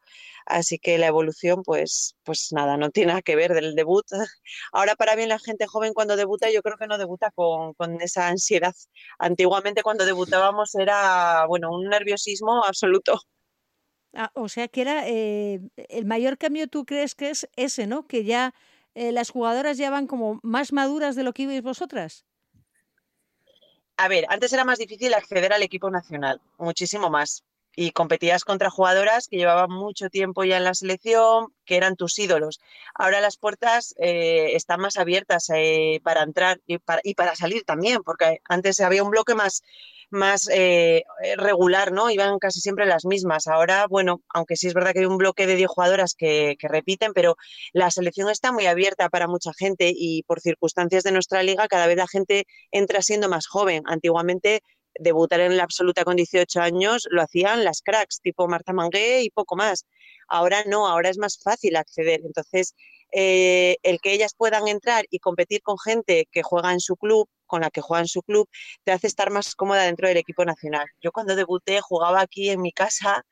[0.46, 4.06] Así que la evolución, pues, pues nada, no tiene nada que ver del debut.
[4.72, 8.00] Ahora para bien la gente joven cuando debuta, yo creo que no debuta con, con
[8.00, 8.74] esa ansiedad.
[9.18, 13.20] Antiguamente cuando debutábamos era, bueno, un nerviosismo absoluto.
[14.14, 18.06] Ah, o sea que era eh, el mayor cambio tú crees que es ese, ¿no?
[18.06, 18.54] Que ya
[18.94, 22.24] eh, las jugadoras ya van como más maduras de lo que ibais vosotras
[23.97, 27.45] a ver, antes era más difícil acceder al equipo nacional, muchísimo más.
[27.74, 32.18] Y competías contra jugadoras que llevaban mucho tiempo ya en la selección, que eran tus
[32.18, 32.61] ídolos.
[32.95, 37.64] Ahora las puertas eh, están más abiertas eh, para entrar y para, y para, salir
[37.64, 39.62] también, porque antes había un bloque más,
[40.12, 41.04] más eh,
[41.36, 42.10] regular, ¿no?
[42.10, 43.46] Iban casi siempre las mismas.
[43.46, 46.68] Ahora, bueno, aunque sí es verdad que hay un bloque de 10 jugadoras que, que,
[46.68, 47.36] repiten, pero
[47.72, 51.86] la selección está muy abierta para mucha gente y por circunstancias de nuestra liga cada
[51.86, 53.82] vez la gente entra siendo más joven.
[53.86, 54.62] Antiguamente
[54.98, 59.30] debutar en la absoluta con 18 años lo hacían las cracks, tipo Marta Mangué y
[59.30, 59.86] poco más.
[60.28, 62.20] Ahora no, ahora es más fácil acceder.
[62.24, 62.74] Entonces,
[63.12, 67.28] eh, el que ellas puedan entrar y competir con gente que juega en su club,
[67.46, 68.48] con la que juega en su club,
[68.84, 70.86] te hace estar más cómoda dentro del equipo nacional.
[71.02, 73.24] Yo cuando debuté jugaba aquí en mi casa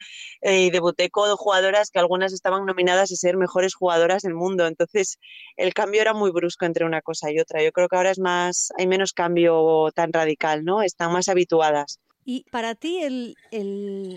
[0.43, 4.66] eh, y debuté con jugadoras que algunas estaban nominadas a ser mejores jugadoras del mundo.
[4.66, 5.18] Entonces
[5.57, 7.62] el cambio era muy brusco entre una cosa y otra.
[7.62, 10.83] Yo creo que ahora es más, hay menos cambio tan radical, ¿no?
[10.83, 11.99] Están más habituadas.
[12.25, 13.37] Y para ti el,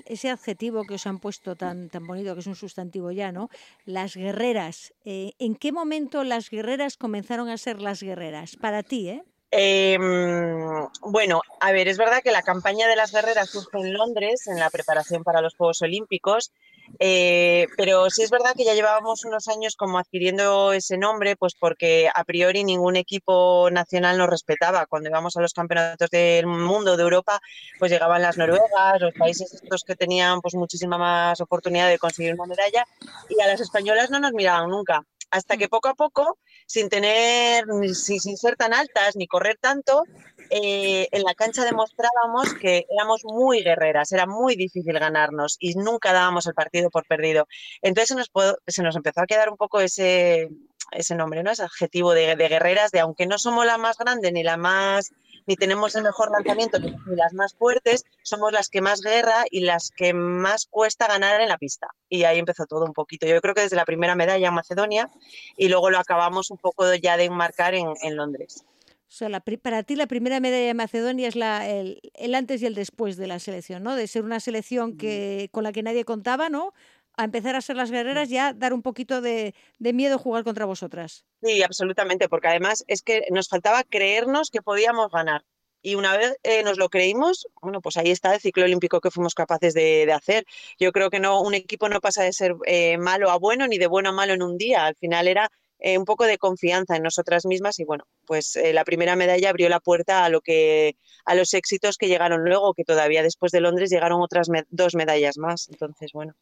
[0.06, 3.49] ese adjetivo que os han puesto tan, tan bonito, que es un sustantivo ya, ¿no?
[3.86, 4.93] Las guerreras.
[5.06, 8.56] Eh, ¿En qué momento las guerreras comenzaron a ser las guerreras?
[8.58, 9.24] Para ti, ¿eh?
[9.56, 14.47] Em, bueno, a ver, es verdad que la campaña de las guerreras surge en Londres
[14.47, 16.51] en la preparación para los Juegos Olímpicos,
[16.97, 21.54] eh, pero sí es verdad que ya llevábamos unos años como adquiriendo ese nombre, pues
[21.54, 24.88] porque a priori ningún equipo nacional nos respetaba.
[24.88, 27.39] Cuando íbamos a los campeonatos del mundo, de Europa,
[27.78, 32.34] pues llegaban las noruegas, los países estos que tenían pues muchísima más oportunidad de conseguir
[32.34, 32.88] una medalla,
[33.30, 37.66] y a las españolas no nos miraban nunca hasta que poco a poco, sin tener,
[37.93, 40.03] sin, ser tan altas ni correr tanto,
[40.49, 46.14] eh, en la cancha demostrábamos que éramos muy guerreras, era muy difícil ganarnos y nunca
[46.14, 47.47] dábamos el partido por perdido.
[47.82, 48.32] Entonces se nos,
[48.68, 50.49] se nos empezó a quedar un poco ese,
[50.91, 51.51] ese nombre, ¿no?
[51.51, 55.11] ese adjetivo de guerreras, de aunque no somos la más grande ni la más
[55.46, 59.62] ni tenemos el mejor lanzamiento ni las más fuertes, somos las que más guerra y
[59.62, 61.88] las que más cuesta ganar en la pista.
[62.10, 63.28] Y ahí empezó todo un poquito.
[63.28, 65.10] Yo creo que desde la primera medalla en Macedonia
[65.58, 68.64] y luego lo acabamos un poco ya de enmarcar en, Londres.
[69.08, 69.30] O sea,
[69.62, 72.02] para ti la primera medalla de Macedonia es la, el,
[72.36, 73.96] antes y el después de la selección, ¿no?
[73.96, 76.74] De ser una selección que, con la que nadie contaba, ¿no?
[77.16, 81.26] A empezar a ser las guerreras, ya dar un poquito de, miedo jugar contra vosotras.
[81.41, 85.43] Sí, absolutamente, porque además es que nos faltaba creernos que podíamos ganar.
[85.86, 89.11] Y una vez eh, nos lo creímos, bueno, pues ahí está el ciclo olímpico que
[89.11, 90.45] fuimos capaces de, hacer.
[90.80, 93.78] Yo creo que no, un equipo no pasa de ser eh, malo a bueno ni
[93.78, 94.86] de bueno a malo en un día.
[94.86, 95.51] Al final era
[95.86, 99.49] eh, un poco de confianza en nosotras mismas y bueno, pues eh, la primera medalla
[99.49, 103.51] abrió la puerta a lo que a los éxitos que llegaron luego, que todavía después
[103.51, 105.67] de Londres llegaron otras dos medallas más.
[105.69, 106.36] Entonces, bueno.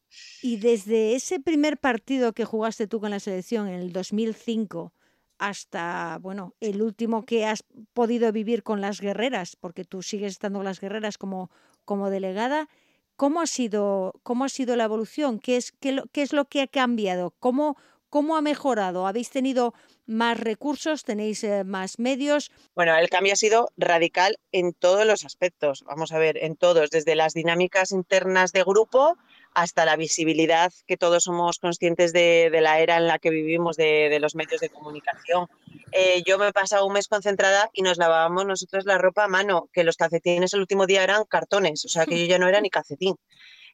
[0.43, 4.93] Y desde ese primer partido que jugaste tú con la selección en el 2005
[5.39, 7.63] hasta, bueno, el último que has
[7.93, 11.49] podido vivir con las guerreras, porque tú sigues estando con las guerreras como,
[11.83, 12.69] como delegada,
[13.15, 15.39] ¿cómo ha sido, cómo ha sido la evolución?
[15.39, 17.33] ¿Qué es, qué, qué es lo que ha cambiado?
[17.39, 17.75] ¿Cómo,
[18.11, 19.07] ¿Cómo ha mejorado?
[19.07, 19.73] ¿Habéis tenido
[20.05, 21.05] más recursos?
[21.05, 22.51] ¿Tenéis eh, más medios?
[22.75, 25.85] Bueno, el cambio ha sido radical en todos los aspectos.
[25.87, 29.17] Vamos a ver, en todos, desde las dinámicas internas de grupo
[29.53, 34.19] hasta la visibilidad que todos somos conscientes de, la era en la que vivimos, de,
[34.19, 35.47] los medios de comunicación.
[35.93, 39.29] Eh, yo me he pasado un mes concentrada y nos lavábamos nosotros la ropa a
[39.29, 42.49] mano, que los calcetines el último día eran cartones, o sea que yo ya no
[42.49, 43.15] era ni calcetín.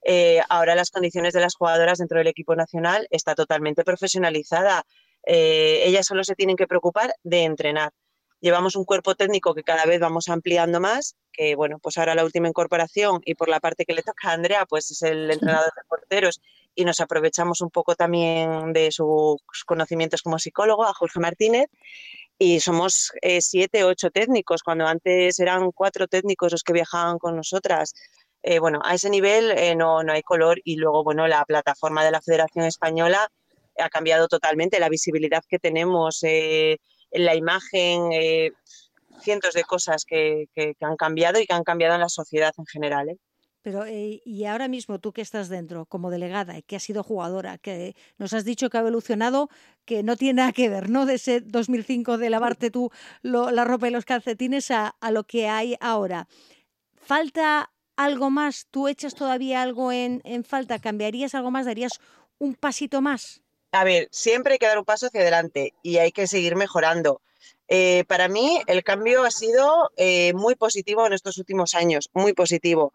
[0.10, 4.86] Eh, ahora las condiciones de las jugadoras dentro del equipo nacional está totalmente profesionalizada.
[5.26, 7.91] Eh, ellas solo se tienen que preocupar de entrenar.
[8.39, 12.24] Llevamos un cuerpo técnico que cada vez vamos ampliando más, que bueno, pues ahora la
[12.24, 15.74] última incorporación y por la parte que le toca a Andrea, pues es el entrenador
[15.76, 16.39] de porteros
[16.74, 21.68] y nos aprovechamos un poco también de sus conocimientos como psicólogo, a Jorge Martínez,
[22.39, 27.36] y somos eh, siete, ocho técnicos, cuando antes eran cuatro técnicos los que viajaban con
[27.36, 27.93] nosotras.
[28.44, 32.06] Eh, bueno, a ese nivel eh, no, no hay color y luego, bueno, la plataforma
[32.06, 33.30] de la Federación Española
[33.78, 36.78] ha cambiado totalmente, la visibilidad que tenemos, eh,
[37.12, 38.10] la imagen,
[39.22, 40.48] cientos de cosas que,
[40.82, 43.20] han cambiado y que han cambiado en la sociedad en general.
[43.62, 47.58] Pero, y ahora mismo tú que estás dentro como delegada y que has sido jugadora,
[47.58, 49.50] que nos has dicho que ha evolucionado,
[49.86, 51.06] que no tiene nada que ver, ¿no?
[51.06, 55.76] De ese 2005 de lavarte tú la ropa y los calcetines a lo que hay
[55.82, 56.28] ahora.
[56.96, 58.68] ¿Falta algo más?
[58.72, 60.80] ¿Tú echas todavía algo en, falta?
[60.80, 61.66] ¿Cambiarías algo más?
[61.66, 62.00] ¿Darías
[62.38, 63.41] un pasito más?
[63.72, 67.22] A ver, siempre hay que dar un paso hacia adelante y hay que seguir mejorando.
[67.68, 72.34] Eh, para mí el cambio ha sido eh, muy positivo en estos últimos años, muy
[72.34, 72.93] positivo.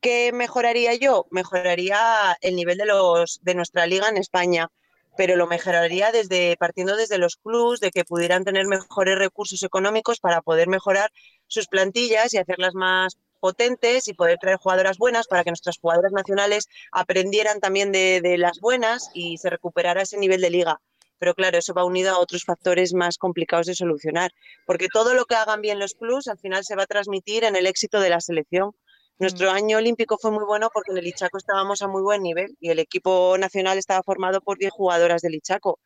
[0.00, 1.26] ¿Qué mejoraría yo?
[1.30, 4.68] Mejoraría el nivel de, los, de nuestra liga en España,
[5.16, 10.18] pero lo mejoraría desde, partiendo desde los clubs, de que pudieran tener mejores recursos económicos
[10.18, 11.10] para poder mejorar
[11.46, 16.12] sus plantillas y hacerlas más potentes y poder traer jugadoras buenas para que nuestras jugadoras
[16.12, 20.80] nacionales aprendieran también de, las buenas y se recuperara ese nivel de liga.
[21.18, 24.30] Pero claro, eso va unido a otros factores más complicados de solucionar,
[24.64, 27.54] porque todo lo que hagan bien los clubs al final se va a transmitir en
[27.54, 28.70] el éxito de la selección.
[29.18, 29.54] Nuestro mm.
[29.54, 32.70] año olímpico fue muy bueno porque en el Ichaco estábamos a muy buen nivel y
[32.70, 35.80] el equipo nacional estaba formado por 10 jugadoras del Ichaco.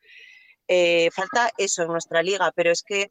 [0.69, 3.11] Eh, falta eso en nuestra liga, pero es que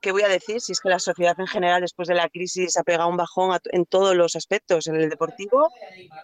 [0.00, 0.60] ¿qué voy a decir?
[0.60, 3.58] Si es que la sociedad en general después de la crisis ha pegado un bajón
[3.72, 5.70] en todos los aspectos, en el deportivo,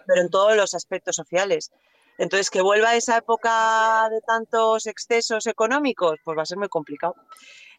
[0.07, 1.71] pero en todos los aspectos sociales.
[2.17, 7.15] Entonces, que vuelva esa época de tantos excesos económicos, pues va a ser muy complicado.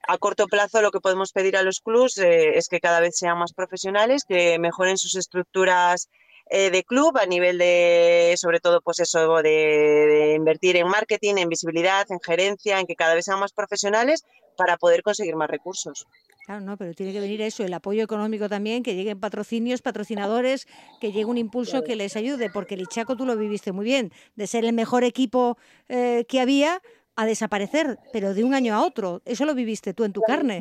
[0.08, 3.16] A corto plazo lo que podemos pedir a los clubs eh, es que cada vez
[3.16, 6.08] sean más profesionales, que mejoren sus estructuras
[6.54, 11.36] eh, de club a nivel de, sobre todo, pues eso, de, de, invertir en marketing,
[11.38, 14.22] en visibilidad, en gerencia, en que cada vez sean más profesionales
[14.58, 16.06] para poder conseguir más recursos.
[16.44, 20.66] Claro, no, pero tiene que venir eso, el apoyo económico también, que lleguen patrocinios, patrocinadores,
[21.00, 24.12] que llegue un impulso que les ayude, porque el Ichaco tú lo viviste muy bien,
[24.36, 25.56] de ser el mejor equipo
[25.88, 26.82] eh, que había
[27.16, 29.22] a desaparecer, pero de un año a otro.
[29.24, 30.60] Eso lo viviste tú en tu carne.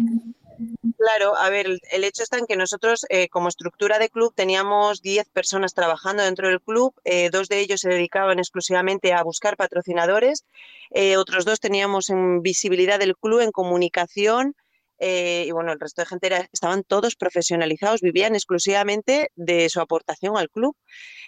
[0.98, 5.02] Claro, a ver, el hecho está en que nosotros eh, como estructura de club teníamos
[5.02, 9.58] 10 personas trabajando dentro del club, eh, dos de ellos se dedicaban exclusivamente a buscar
[9.58, 10.46] patrocinadores,
[10.92, 14.56] eh, otros dos teníamos en visibilidad del club, en comunicación,
[15.04, 20.38] eh, y bueno, el resto de gente estaban todos profesionalizados, vivían exclusivamente de su aportación
[20.38, 20.78] al club.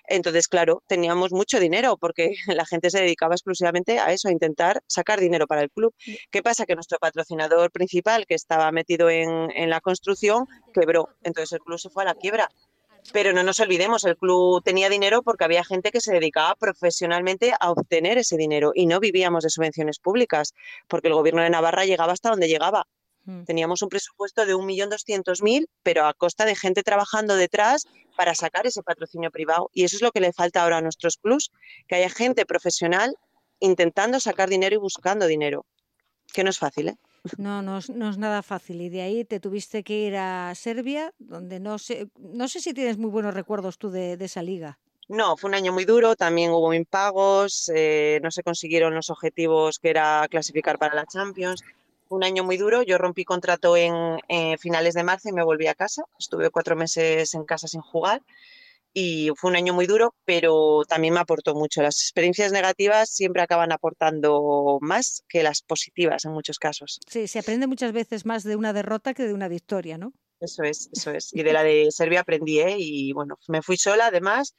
[0.08, 4.84] Entonces, claro, teníamos mucho dinero porque la gente se dedicaba exclusivamente a eso, a intentar
[4.86, 5.92] sacar dinero para el club.
[6.30, 6.68] ¿Qué pasa?
[6.68, 11.10] Que nuestro patrocinador principal, que estaba metido en, en la construcción, quebró.
[11.24, 12.50] Entonces el club se fue a la quiebra.
[13.12, 17.54] Pero no nos olvidemos, el club tenía dinero porque había gente que se dedicaba profesionalmente
[17.60, 20.54] a obtener ese dinero y no vivíamos de subvenciones públicas,
[20.88, 23.03] porque el gobierno de Navarra llegaba hasta donde llegaba Mm.
[23.46, 28.84] Teníamos un presupuesto de 1.200.000, pero a costa de gente trabajando detrás para sacar ese
[28.84, 29.70] patrocinio privado.
[29.74, 31.52] Y eso es lo que le falta ahora a nuestros clubs,
[31.88, 33.16] que haya gente profesional
[33.60, 35.66] intentando sacar dinero y buscando dinero,
[36.34, 36.98] que no es fácil, ¿eh?
[37.38, 38.82] No, no es, nada fácil.
[38.82, 42.74] Y de ahí te tuviste que ir a Serbia, donde no sé, no sé si
[42.74, 44.78] tienes muy buenos recuerdos tú de, esa liga.
[45.08, 49.80] No, fue un año muy duro, también hubo impagos, eh, no se consiguieron los objetivos
[49.80, 51.64] que era clasificar para la Champions
[52.14, 52.84] un año muy duro.
[52.84, 54.20] Yo rompí contrato en
[54.60, 56.04] finales de marzo y me volví a casa.
[56.20, 58.22] Estuve cuatro meses en casa sin jugar
[58.94, 61.82] y fue un año muy duro, pero también me aportó mucho.
[61.82, 67.00] Las experiencias negativas siempre acaban aportando más que las positivas en muchos casos.
[67.08, 70.14] Sí, se aprende muchas veces más de una derrota que de una victoria, ¿no?
[70.40, 71.34] Eso es, eso es.
[71.34, 72.76] Y de la de Serbia aprendí, ¿eh?
[72.78, 74.56] Y bueno, me fui sola además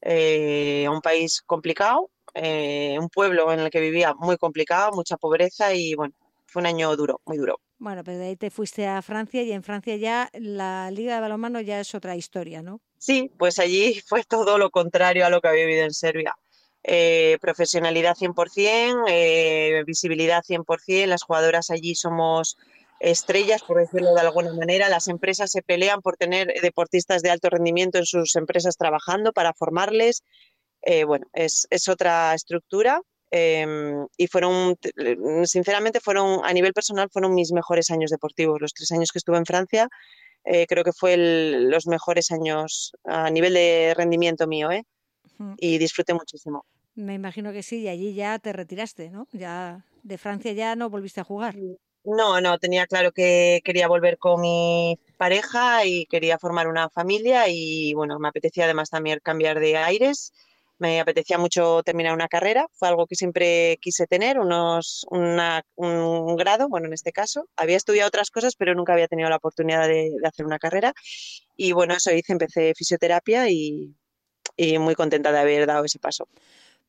[0.00, 5.16] eh, a un país complicado, eh, un pueblo en el que vivía muy complicado, mucha
[5.18, 6.14] pobreza y bueno,
[6.54, 7.58] fue un año duro, muy duro.
[7.78, 11.20] Bueno, pero de ahí te fuiste a Francia y en Francia ya la Liga de
[11.20, 12.80] Balonmano ya es otra historia, ¿no?
[12.96, 16.36] Sí, pues allí fue todo lo contrario a lo que había vivido en Serbia.
[16.84, 22.56] Eh, profesionalidad 100%, eh, visibilidad 100%, las jugadoras allí somos
[23.00, 24.88] estrellas, por decirlo de alguna manera.
[24.88, 29.54] Las empresas se pelean por tener deportistas de alto rendimiento en sus empresas trabajando para
[29.54, 30.22] formarles.
[30.82, 33.00] Eh, bueno, es, es, otra estructura
[33.36, 34.76] Em, y fueron,
[35.44, 38.60] sinceramente, fueron a nivel personal, fueron mis mejores años deportivos.
[38.60, 39.88] Los tres años que estuve en Francia,
[40.44, 44.84] eh, creo que fue los mejores años a nivel de rendimiento mío, ¿eh?
[45.58, 46.64] Y disfruté muchísimo.
[46.94, 49.26] Me imagino que sí, y allí ya te retiraste, ¿no?
[49.32, 51.56] Ya de Francia ya no volviste a jugar.
[52.04, 57.48] No, no, tenía claro que quería volver con mi pareja y quería formar una familia
[57.48, 60.32] y bueno, me apetecía además también cambiar de aires
[60.78, 66.68] me apetecía mucho terminar una carrera, fue algo que siempre quise tener, unos, un grado,
[66.68, 67.48] bueno, en este caso.
[67.56, 70.92] Había estudiado otras cosas, pero nunca había tenido la oportunidad de, hacer una carrera.
[71.56, 73.94] Y bueno, eso hice, empecé fisioterapia y,
[74.56, 76.28] y muy contenta de haber dado ese paso.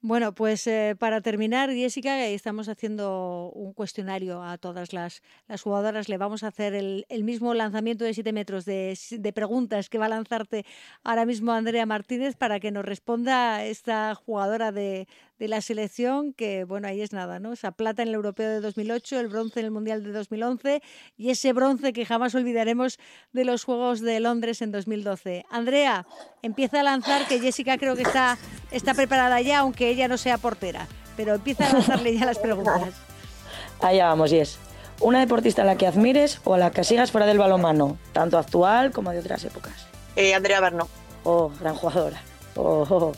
[0.07, 5.23] Bueno, pues eh, para terminar, Jessica, estamos haciendo un cuestionario a todas las,
[5.63, 6.09] jugadoras.
[6.09, 8.95] Le vamos a hacer el, mismo lanzamiento de 7 metros de,
[9.33, 10.63] preguntas que va a lanzarte
[11.03, 15.07] ahora mismo Andrea Martínez para que nos responda esta jugadora de,
[15.39, 17.53] de la selección, que bueno, ahí es nada, ¿no?
[17.53, 20.81] Esa plata en el Europeo de 2008, el bronce en el Mundial de 2011
[21.17, 22.99] y ese bronce que jamás olvidaremos
[23.33, 25.45] de los Juegos de Londres en 2012.
[25.49, 26.05] Andrea,
[26.41, 28.37] empieza a lanzar, que Jessica creo que está,
[28.71, 32.93] está preparada ya, aunque ella no sea portera, pero empieza a lanzarle ya las preguntas.
[33.81, 34.59] Allá vamos, Yes.
[35.01, 38.37] ¿Una deportista a la que admires o a la que sigas fuera del balonmano, tanto
[38.37, 39.87] actual como de otras épocas?
[40.15, 40.87] Eh, Andrea Barno.
[41.25, 42.21] Oh, gran jugadora.
[42.55, 43.11] Oh, oh, oh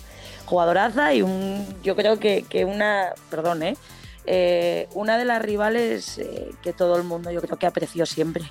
[0.47, 3.77] jugadoraza y un, yo creo que, que una, perdón, ¿eh?
[4.25, 8.45] eh una de las rivales eh, que todo el mundo yo creo que apreció siempre.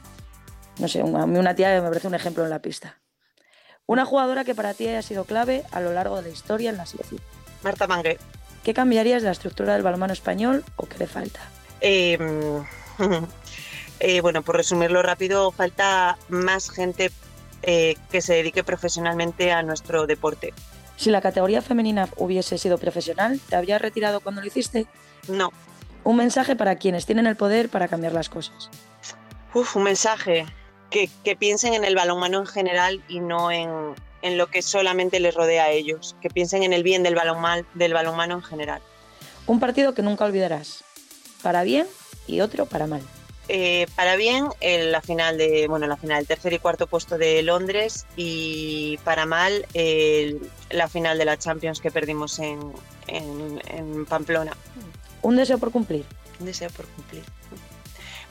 [0.78, 2.98] No sé, a mí una tía que me parece un ejemplo en la pista.
[3.86, 6.76] Una jugadora que para ti haya sido clave a lo largo de la historia en
[6.76, 7.20] la selección.
[7.62, 8.18] Marta Mangue.
[8.62, 11.40] ¿Qué cambiarías de la estructura del balonmano español o qué le falta?
[11.80, 12.62] Em,
[14.00, 17.10] eh, bueno, por resumirlo rápido, falta más gente
[17.62, 20.54] que se dedique profesionalmente a nuestro deporte.
[20.96, 24.86] Si la categoría femenina hubiese sido profesional, ¿te habrías retirado cuando lo hiciste?
[25.28, 25.52] No.
[26.04, 28.70] Un mensaje para quienes tienen el poder para cambiar las cosas.
[29.52, 30.46] Uf, un mensaje.
[30.90, 35.64] Que, piensen en el balonmano en general y no en, lo que solamente les rodea
[35.64, 36.16] a ellos.
[36.22, 38.80] Que piensen en el bien del, balonmano, del balonmano en general.
[39.46, 40.84] Un partido que nunca olvidarás.
[41.42, 41.86] Para bien
[42.26, 43.02] y otro para mal.
[43.48, 47.16] Eh, para bien, en la final de, bueno, la final, el tercer y cuarto puesto
[47.16, 49.66] de Londres y para mal,
[50.70, 52.72] la final de la Champions que perdimos en,
[54.08, 54.56] Pamplona.
[55.22, 56.04] Un deseo por cumplir.
[56.40, 57.22] Un deseo por cumplir.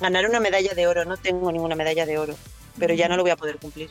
[0.02, 2.36] Ganar una medalla de oro, no tengo ninguna medalla de oro,
[2.78, 3.90] pero ya no lo voy a poder cumplir.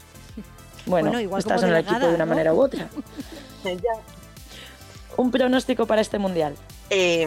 [0.84, 2.88] Bueno, igual estás en el equipo de una manera u otra.
[5.16, 6.54] Un pronóstico para este mundial.
[6.90, 7.26] Eh,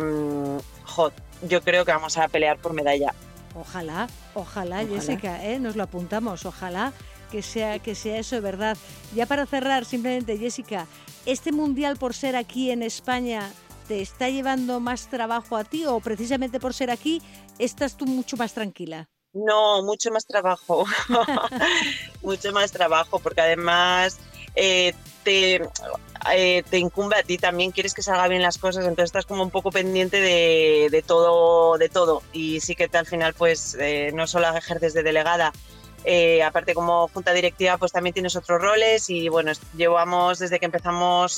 [1.44, 3.14] yo creo que vamos a pelear por medalla
[3.60, 5.60] Ojalá, ojalá, Jessica, ¿eh?
[5.60, 6.94] nos lo apuntamos, ojalá
[7.32, 8.78] que sea, que sea eso, ¿verdad?
[9.16, 10.88] Ya para cerrar, simplemente, Jessica,
[11.26, 13.52] ¿este mundial por ser aquí en España
[13.88, 17.22] te está llevando más trabajo a ti o precisamente por ser aquí
[17.58, 19.10] estás tú mucho más tranquila?
[19.34, 20.86] No, mucho más trabajo,
[22.22, 24.20] mucho más trabajo, porque además
[24.56, 24.94] eh,
[25.24, 25.62] te,
[26.34, 29.44] eh, te incumbe a ti también, quieres que salga bien las cosas, entonces estás como
[29.44, 32.24] un poco pendiente de, todo, de todo.
[32.34, 35.54] Y sí que al final, pues eh, no solo ejerces de delegada,
[36.04, 40.66] eh, aparte como junta directiva, pues también tienes otros roles y bueno, llevamos desde que
[40.66, 41.38] empezamos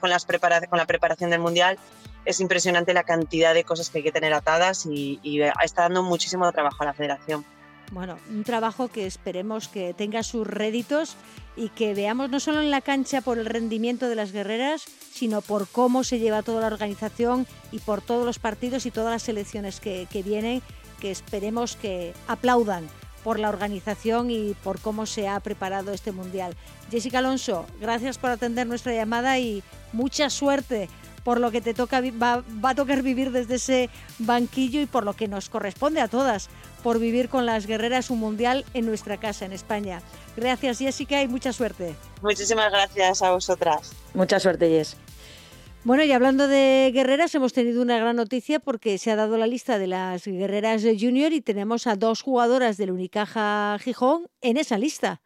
[0.00, 1.78] con, las con la preparación del Mundial,
[2.24, 6.02] es impresionante la cantidad de cosas que hay que tener atadas y, y está dando
[6.02, 7.44] muchísimo trabajo a la federación.
[7.92, 11.16] Bueno, un trabajo que esperemos que tenga sus réditos
[11.56, 15.42] y que veamos no solo en la cancha por el rendimiento de las guerreras, sino
[15.42, 19.22] por cómo se lleva toda la organización y por todos los partidos y todas las
[19.22, 20.62] selecciones que, vienen,
[21.00, 22.88] que esperemos que aplaudan
[23.22, 26.54] por la organización y por cómo se ha preparado este Mundial.
[26.90, 29.62] Jessica Alonso, gracias por atender nuestra llamada y
[29.92, 30.88] mucha suerte
[31.24, 35.14] por lo que te toca va, a tocar vivir desde ese banquillo y por lo
[35.14, 36.48] que nos corresponde a todas,
[36.82, 40.02] por vivir con las guerreras un mundial en nuestra casa, en España.
[40.36, 41.96] Gracias Jessica y mucha suerte.
[42.22, 43.92] Muchísimas gracias a vosotras.
[44.12, 44.96] Mucha suerte Jess.
[45.82, 49.46] Bueno, y hablando de guerreras, hemos tenido una gran noticia porque se ha dado la
[49.46, 54.78] lista de las guerreras junior y tenemos a dos jugadoras del Unicaja Gijón en esa
[54.78, 55.20] lista.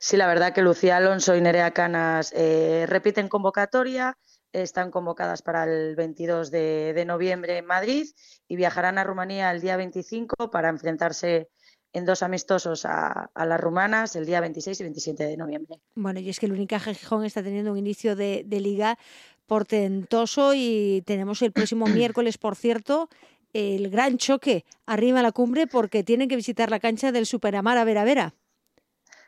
[0.00, 4.18] Sí, la verdad que Lucía Alonso y Nerea Canas eh, repiten convocatoria
[4.52, 8.06] están convocadas para el 22 de, noviembre en Madrid
[8.46, 11.48] y viajarán a Rumanía el día 25 para enfrentarse
[11.92, 15.80] en dos amistosos a, las rumanas el día 26 y 27 de noviembre.
[15.94, 18.98] Bueno, y es que el Unicaja Gijón está teniendo un inicio de, liga
[19.46, 23.08] portentoso y tenemos el próximo miércoles, por cierto,
[23.54, 27.84] el gran choque arriba a la cumbre porque tienen que visitar la cancha del Superamara
[27.84, 28.34] Vera Vera.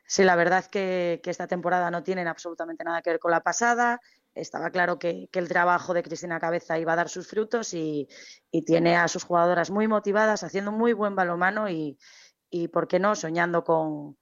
[0.06, 3.42] Sí, la verdad que, que esta temporada no tienen absolutamente nada que ver con la
[3.42, 4.00] pasada
[4.34, 8.08] estaba claro que, el trabajo de Cristina Cabeza iba a dar sus frutos y,
[8.66, 11.98] tiene a sus jugadoras muy motivadas, haciendo muy buen balomano y,
[12.50, 14.16] y ¿por qué no?, soñando con,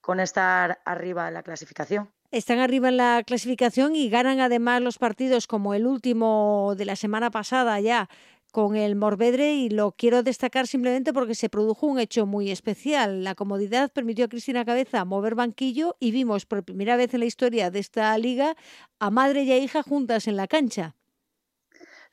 [0.00, 2.12] con estar arriba en la clasificación.
[2.32, 6.96] Están arriba en la clasificación y ganan además los partidos como el último de la
[6.96, 8.08] semana pasada ya
[8.52, 13.24] con el Morvedre y lo quiero destacar simplemente porque se produjo un hecho muy especial.
[13.24, 17.26] La comodidad permitió a Cristina Cabeza mover banquillo y vimos por primera vez en la
[17.26, 18.54] historia de esta liga
[19.00, 20.94] a madre y a hija juntas en la cancha.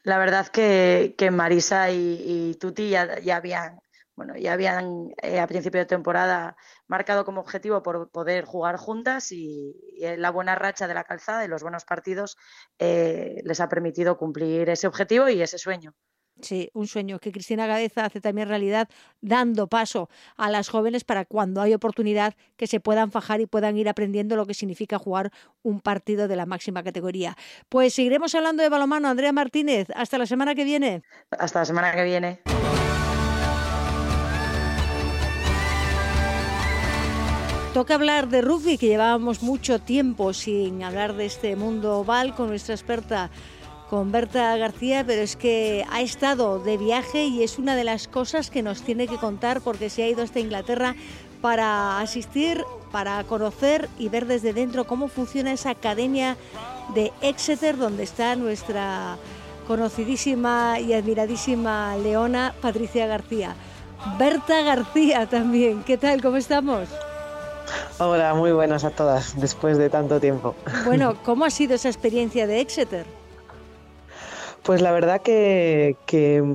[0.04, 3.82] La verdad que, Marisa y, Tuti ya, habían,
[4.16, 6.56] bueno, ya habían eh, a principio de temporada
[6.88, 9.76] marcado como objetivo por poder jugar juntas y,
[10.18, 12.38] la buena racha de la calzada y los buenos partidos
[12.80, 15.94] eh, les ha permitido cumplir ese objetivo y ese sueño.
[16.42, 18.88] Sí, un sueño que Cristina Cabeza hace también realidad,
[19.22, 23.78] dando paso a las jóvenes para cuando hay oportunidad que se puedan fajar y puedan
[23.78, 25.32] ir aprendiendo lo que significa jugar
[25.64, 27.36] un partido de la máxima categoría.
[27.68, 29.10] Pues seguiremos hablando de balomano.
[29.10, 31.04] Andrea Martínez, hasta la semana que viene.
[31.32, 32.40] Hasta la semana que viene.
[37.74, 42.48] Toca hablar de rugby, que llevábamos mucho tiempo sin hablar de este mundo oval con
[42.48, 43.30] nuestra experta
[43.90, 48.08] con Berta García, pero es que ha estado de viaje y es una de las
[48.08, 50.96] cosas que nos tiene que contar porque se ha ido hasta Inglaterra
[51.42, 56.38] para asistir, para conocer y ver desde dentro cómo funciona esa academia
[56.94, 59.18] de Exeter donde está nuestra
[59.68, 63.56] conocidísima y admiradísima leona Patricia García.
[64.18, 66.22] Berta García también, ¿qué tal?
[66.22, 66.90] ¿Cómo estamos?
[67.98, 70.56] Hola, muy buenas a todas, después de tanto tiempo.
[70.86, 73.19] Bueno, ¿cómo ha sido esa experiencia de Exeter?
[74.70, 75.96] Pues la verdad que,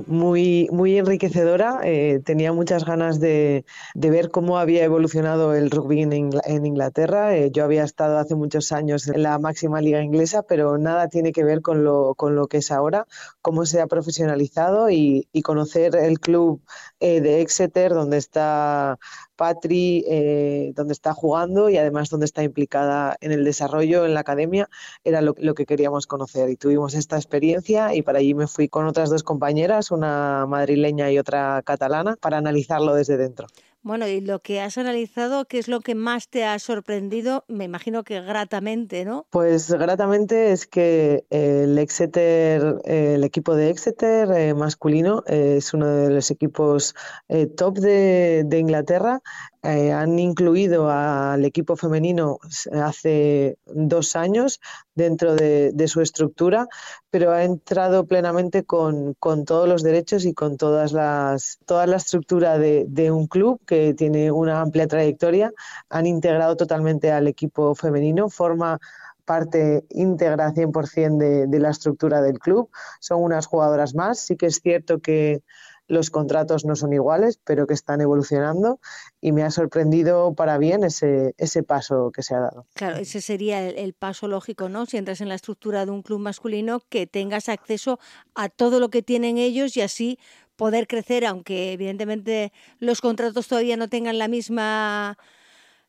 [0.07, 1.81] muy, muy enriquecedora.
[1.83, 7.35] Eh, tenía muchas ganas de, ver cómo había evolucionado el rugby en, Inglaterra.
[7.35, 11.33] Eh, yo había estado hace muchos años en la máxima liga inglesa, pero nada tiene
[11.33, 13.05] que ver con lo, con lo que es ahora,
[13.41, 16.61] cómo se ha profesionalizado y, conocer el club
[17.01, 18.97] eh, de Exeter, donde está
[19.35, 24.21] Patri, eh, donde está jugando y además donde está implicada en el desarrollo en la
[24.21, 24.69] academia,
[25.03, 26.49] era lo, lo, que queríamos conocer.
[26.49, 31.11] Y tuvimos esta experiencia y para allí me fui con otras dos compañeras, una madrileña
[31.11, 33.47] y otra catalana, para analizarlo desde dentro.
[33.85, 37.45] Bueno, y lo que has analizado, ¿qué es lo que más te ha sorprendido?
[37.47, 39.27] Me imagino que gratamente, ¿no?
[39.29, 46.09] Pues gratamente es que el Exeter, el equipo de Exeter eh, masculino, es uno de
[46.09, 46.95] los equipos
[47.27, 49.21] eh, top de, de Inglaterra
[49.65, 52.37] eh, han incluido al equipo femenino
[52.71, 54.59] hace dos años
[54.93, 56.67] dentro de, su estructura,
[57.09, 62.59] pero ha entrado plenamente con, todos los derechos y con todas las, toda la estructura
[62.59, 65.51] de, un club que tiene una amplia trayectoria.
[65.89, 68.79] Han integrado totalmente al equipo femenino, forma
[69.25, 72.69] parte íntegra 100% de, de la estructura del club.
[72.99, 74.19] Son unas jugadoras más.
[74.19, 75.41] Sí que es cierto que
[75.87, 78.79] los contratos no son iguales, pero que están evolucionando
[79.21, 82.65] y me ha sorprendido para bien ese, ese paso que se ha dado.
[82.73, 84.85] Claro, ese sería el, paso lógico, ¿no?
[84.85, 87.99] Si entras en la estructura de un club masculino, que tengas acceso
[88.33, 90.19] a todo lo que tienen ellos y así
[90.55, 95.17] poder crecer, aunque evidentemente los contratos todavía no tengan la misma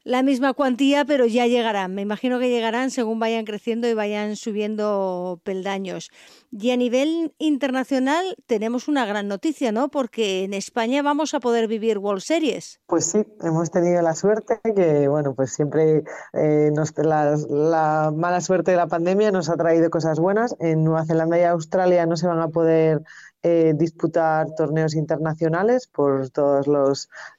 [0.06, 1.92] la misma cuantía, pero ya llegarán.
[1.92, 6.10] Me imagino que llegarán según vayan creciendo y vayan subiendo peldaños.
[6.52, 9.88] Y a nivel internacional tenemos una gran noticia, ¿no?
[9.88, 12.78] Porque en España vamos a poder vivir World Series.
[12.86, 16.04] Pues sí, hemos tenido la suerte que, bueno, pues siempre
[16.34, 20.54] eh, la, la mala suerte de la pandemia nos ha traído cosas buenas.
[20.60, 23.02] En Nueva Zelanda y Australia no se van a poder
[23.48, 26.66] eh, disputar torneos internacionales por todas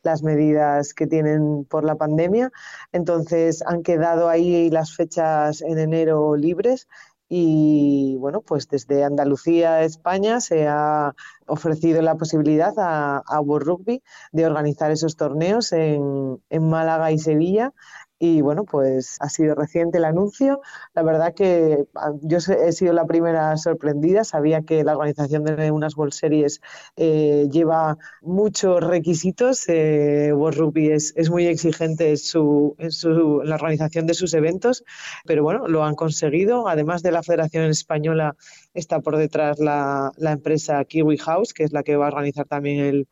[0.03, 2.49] las medidas que tienen por la pandemia.
[2.93, 6.87] Entonces han quedado ahí las fechas en enero libres
[7.27, 11.13] y bueno, pues desde Andalucía, España, se ha
[11.45, 14.01] ofrecido la posibilidad a, a World Rugby
[14.31, 17.73] de organizar esos torneos en, en Málaga y Sevilla
[18.19, 20.61] y bueno, pues ha sido reciente el anuncio.
[20.95, 24.23] La verdad que ah, yo he sido la primera sorprendida.
[24.23, 26.61] Sabía que la organización de unas World Series
[26.95, 29.69] eh, lleva muchos requisitos.
[29.69, 34.83] Eh, World Rugby es, es muy exigente en, su, su, la organización de sus eventos,
[35.25, 36.67] pero bueno, lo han conseguido.
[36.67, 38.35] Además de la Federación Española,
[38.73, 42.47] está por detrás la, la empresa Kiwi House, que es la que va a organizar
[42.47, 43.07] también el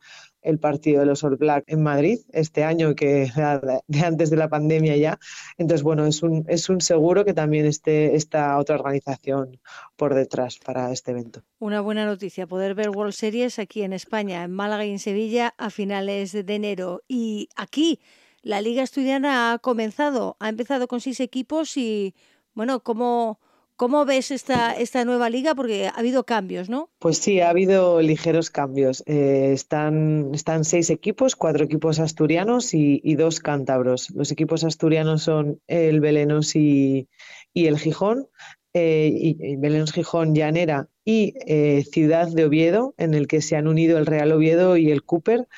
[0.46, 3.30] el partido de los All Black en Madrid este año, que
[3.88, 5.18] de antes de la pandemia ya.
[5.58, 9.60] Entonces, bueno, es un, es un seguro que también esté esta otra organización
[9.96, 11.42] por detrás para este evento.
[11.58, 15.54] Una buena noticia, poder ver World Series aquí en España, en Málaga y en Sevilla
[15.58, 17.02] a finales de enero.
[17.08, 18.00] Y aquí
[18.42, 22.14] la Liga Estudiana ha comenzado, ha empezado con seis equipos y,
[22.54, 23.40] bueno, ¿cómo
[23.76, 25.54] ¿Cómo ves esta, esta nueva liga?
[25.54, 26.88] Porque ha habido cambios, ¿no?
[26.98, 29.02] Pues sí, ha habido ligeros cambios.
[29.06, 34.10] Eh, están, están seis equipos, cuatro equipos asturianos y, dos cántabros.
[34.10, 37.08] Los equipos asturianos son el Belenos y,
[37.52, 38.28] el Gijón.
[38.72, 43.68] Eh, y, Belenos Gijón Llanera y eh, Ciudad de Oviedo, en el que se han
[43.68, 45.48] unido el Real Oviedo y el Cooper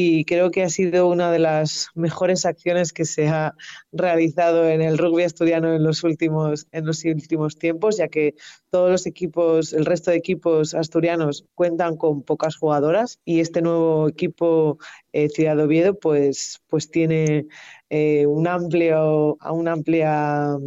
[0.00, 3.56] y creo que ha sido una de las mejores acciones que se ha
[3.90, 8.36] realizado en el rugby asturiano en los últimos en los últimos tiempos, ya que
[8.70, 14.08] todos los equipos, el resto de equipos asturianos cuentan con pocas jugadoras y este nuevo
[14.08, 14.78] equipo
[15.12, 17.46] eh, Ciudad Oviedo pues pues tiene
[17.90, 20.58] eh, un amplio una amplia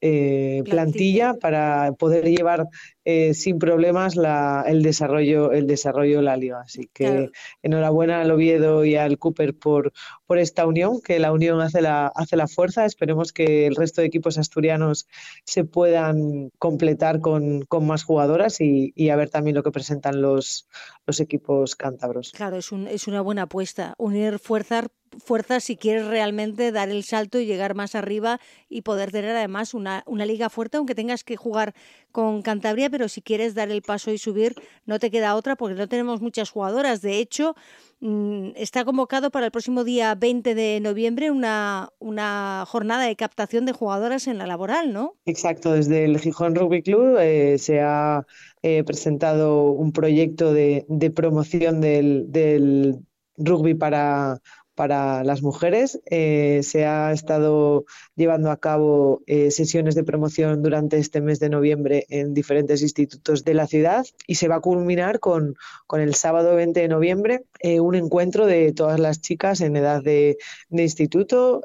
[0.00, 1.34] eh, plantilla.
[1.34, 2.66] para poder llevar
[3.04, 6.60] eh, sin problemas la, el desarrollo el desarrollo de la liga.
[6.60, 7.30] Así que
[7.62, 9.92] enhorabuena al Oviedo y al Cooper por,
[10.26, 12.84] por esta unión, que la unión hace la, hace la fuerza.
[12.84, 15.06] Esperemos que el resto de equipos asturianos
[15.44, 20.22] se puedan completar con, con más jugadoras y, y, a ver también lo que presentan
[20.22, 20.68] los,
[21.06, 22.32] los equipos cántabros.
[22.32, 23.94] Claro, es, un, es una buena apuesta.
[23.98, 24.86] Unir fuerzas
[25.18, 29.74] fuerza si quieres realmente dar el salto y llegar más arriba y poder tener además
[29.74, 31.74] una, una liga fuerte, aunque tengas que jugar
[32.12, 34.54] con Cantabria, pero si quieres dar el paso y subir,
[34.86, 37.02] no te queda otra porque no tenemos muchas jugadoras.
[37.02, 37.56] De hecho,
[37.98, 43.66] mm, está convocado para el próximo día 20 de noviembre una, una jornada de captación
[43.66, 45.16] de jugadoras en la laboral, ¿no?
[45.26, 48.24] Exacto, desde el Gijón Rugby Club eh, se ha
[48.62, 50.86] eh, presentado un proyecto de,
[51.16, 53.00] promoción del
[53.36, 54.40] rugby para,
[54.74, 56.00] para las mujeres.
[56.10, 57.84] Eh, se ha estado
[58.16, 63.44] llevando a cabo eh, sesiones de promoción durante este mes de noviembre en diferentes institutos
[63.44, 65.56] de la ciudad y se va a culminar con,
[65.86, 70.02] con el sábado 20 de noviembre eh, un encuentro de todas las chicas en edad
[70.02, 70.36] de,
[70.68, 71.62] de instituto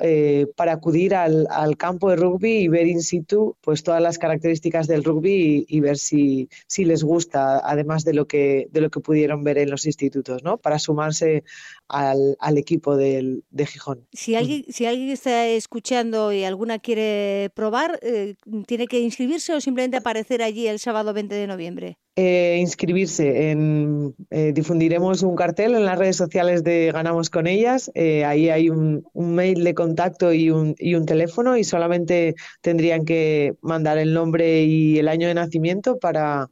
[0.55, 4.87] para acudir al, al, campo de rugby y ver in situ pues todas las características
[4.87, 8.99] del rugby y, ver si, si les gusta, además de lo que, de lo que
[8.99, 10.57] pudieron ver en los institutos, ¿no?
[10.57, 11.43] para sumarse
[11.89, 14.07] al, al equipo de Gijón.
[14.13, 18.35] Si alguien, si alguien está escuchando y alguna quiere probar, eh,
[18.65, 21.97] ¿tiene que inscribirse o simplemente aparecer allí el sábado 20 de noviembre?
[22.15, 23.51] Eh, inscribirse.
[23.51, 27.91] En, eh, difundiremos un cartel en las redes sociales de Ganamos con ellas.
[27.95, 33.05] ahí hay un, un, mail de contacto y un, y un teléfono y solamente tendrían
[33.05, 36.49] que mandar el nombre y el año de nacimiento para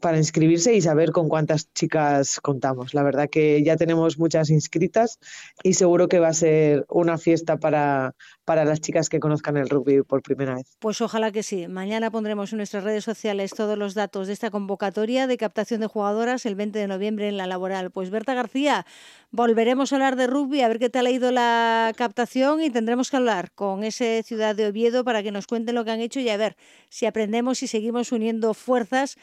[0.00, 2.94] para inscribirse y saber con cuántas chicas contamos.
[2.94, 5.18] La verdad que ya tenemos muchas inscritas
[5.62, 9.68] y seguro que va a ser una fiesta para, para las chicas que conozcan el
[9.68, 10.76] rugby por primera vez.
[10.78, 11.66] Pues ojalá que sí.
[11.66, 15.86] Mañana pondremos en nuestras redes sociales todos los datos de esta convocatoria de captación de
[15.86, 17.90] jugadoras el 20 de noviembre en la laboral.
[17.90, 18.86] Pues Berta García,
[19.30, 23.10] volveremos a hablar de rugby, a ver qué tal ha ido la captación y tendremos
[23.10, 26.20] que hablar con ese ciudad de Oviedo para que nos cuenten lo que han hecho
[26.20, 26.56] y a ver
[26.88, 29.16] si aprendemos y seguimos uniendo fuerzas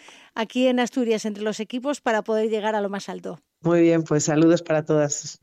[0.68, 3.40] en Asturias entre los equipos para poder llegar a lo más alto.
[3.62, 5.40] Muy bien, pues saludos para todas.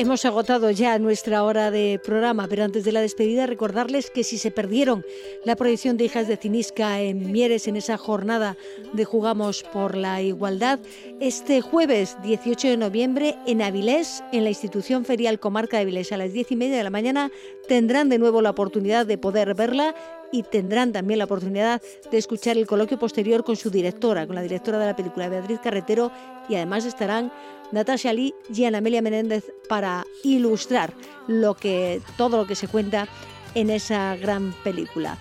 [0.00, 4.38] Hemos agotado ya nuestra hora de programa, pero antes de la despedida recordarles que si
[4.38, 5.04] se perdieron
[5.44, 8.56] la proyección de Hijas de Cinisca en Mieres en esa jornada
[8.94, 10.78] de Jugamos por la Igualdad,
[11.20, 16.16] este jueves 18 de noviembre en Avilés, en la institución ferial Comarca de Avilés, a
[16.16, 17.30] las 10 y media de la mañana,
[17.68, 19.94] tendrán de nuevo la oportunidad de poder verla
[20.32, 24.42] y tendrán también la oportunidad de escuchar el coloquio posterior con su directora, con la
[24.42, 26.10] directora de la película, Beatriz Carretero,
[26.48, 27.32] y además estarán
[27.72, 30.92] Natasha Lee y Ana Amelia Menéndez para ilustrar
[31.26, 33.08] lo que, todo lo que se cuenta
[33.54, 35.18] en esa gran película.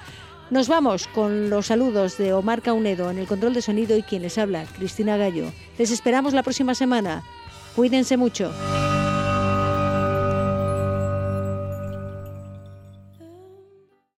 [0.49, 4.24] Nos vamos con los saludos de Omar Caunedo en el control de sonido y quien
[4.24, 5.51] les habla, Cristina Gallo.
[5.78, 7.24] Les esperamos la próxima semana.
[7.76, 8.51] Cuídense mucho.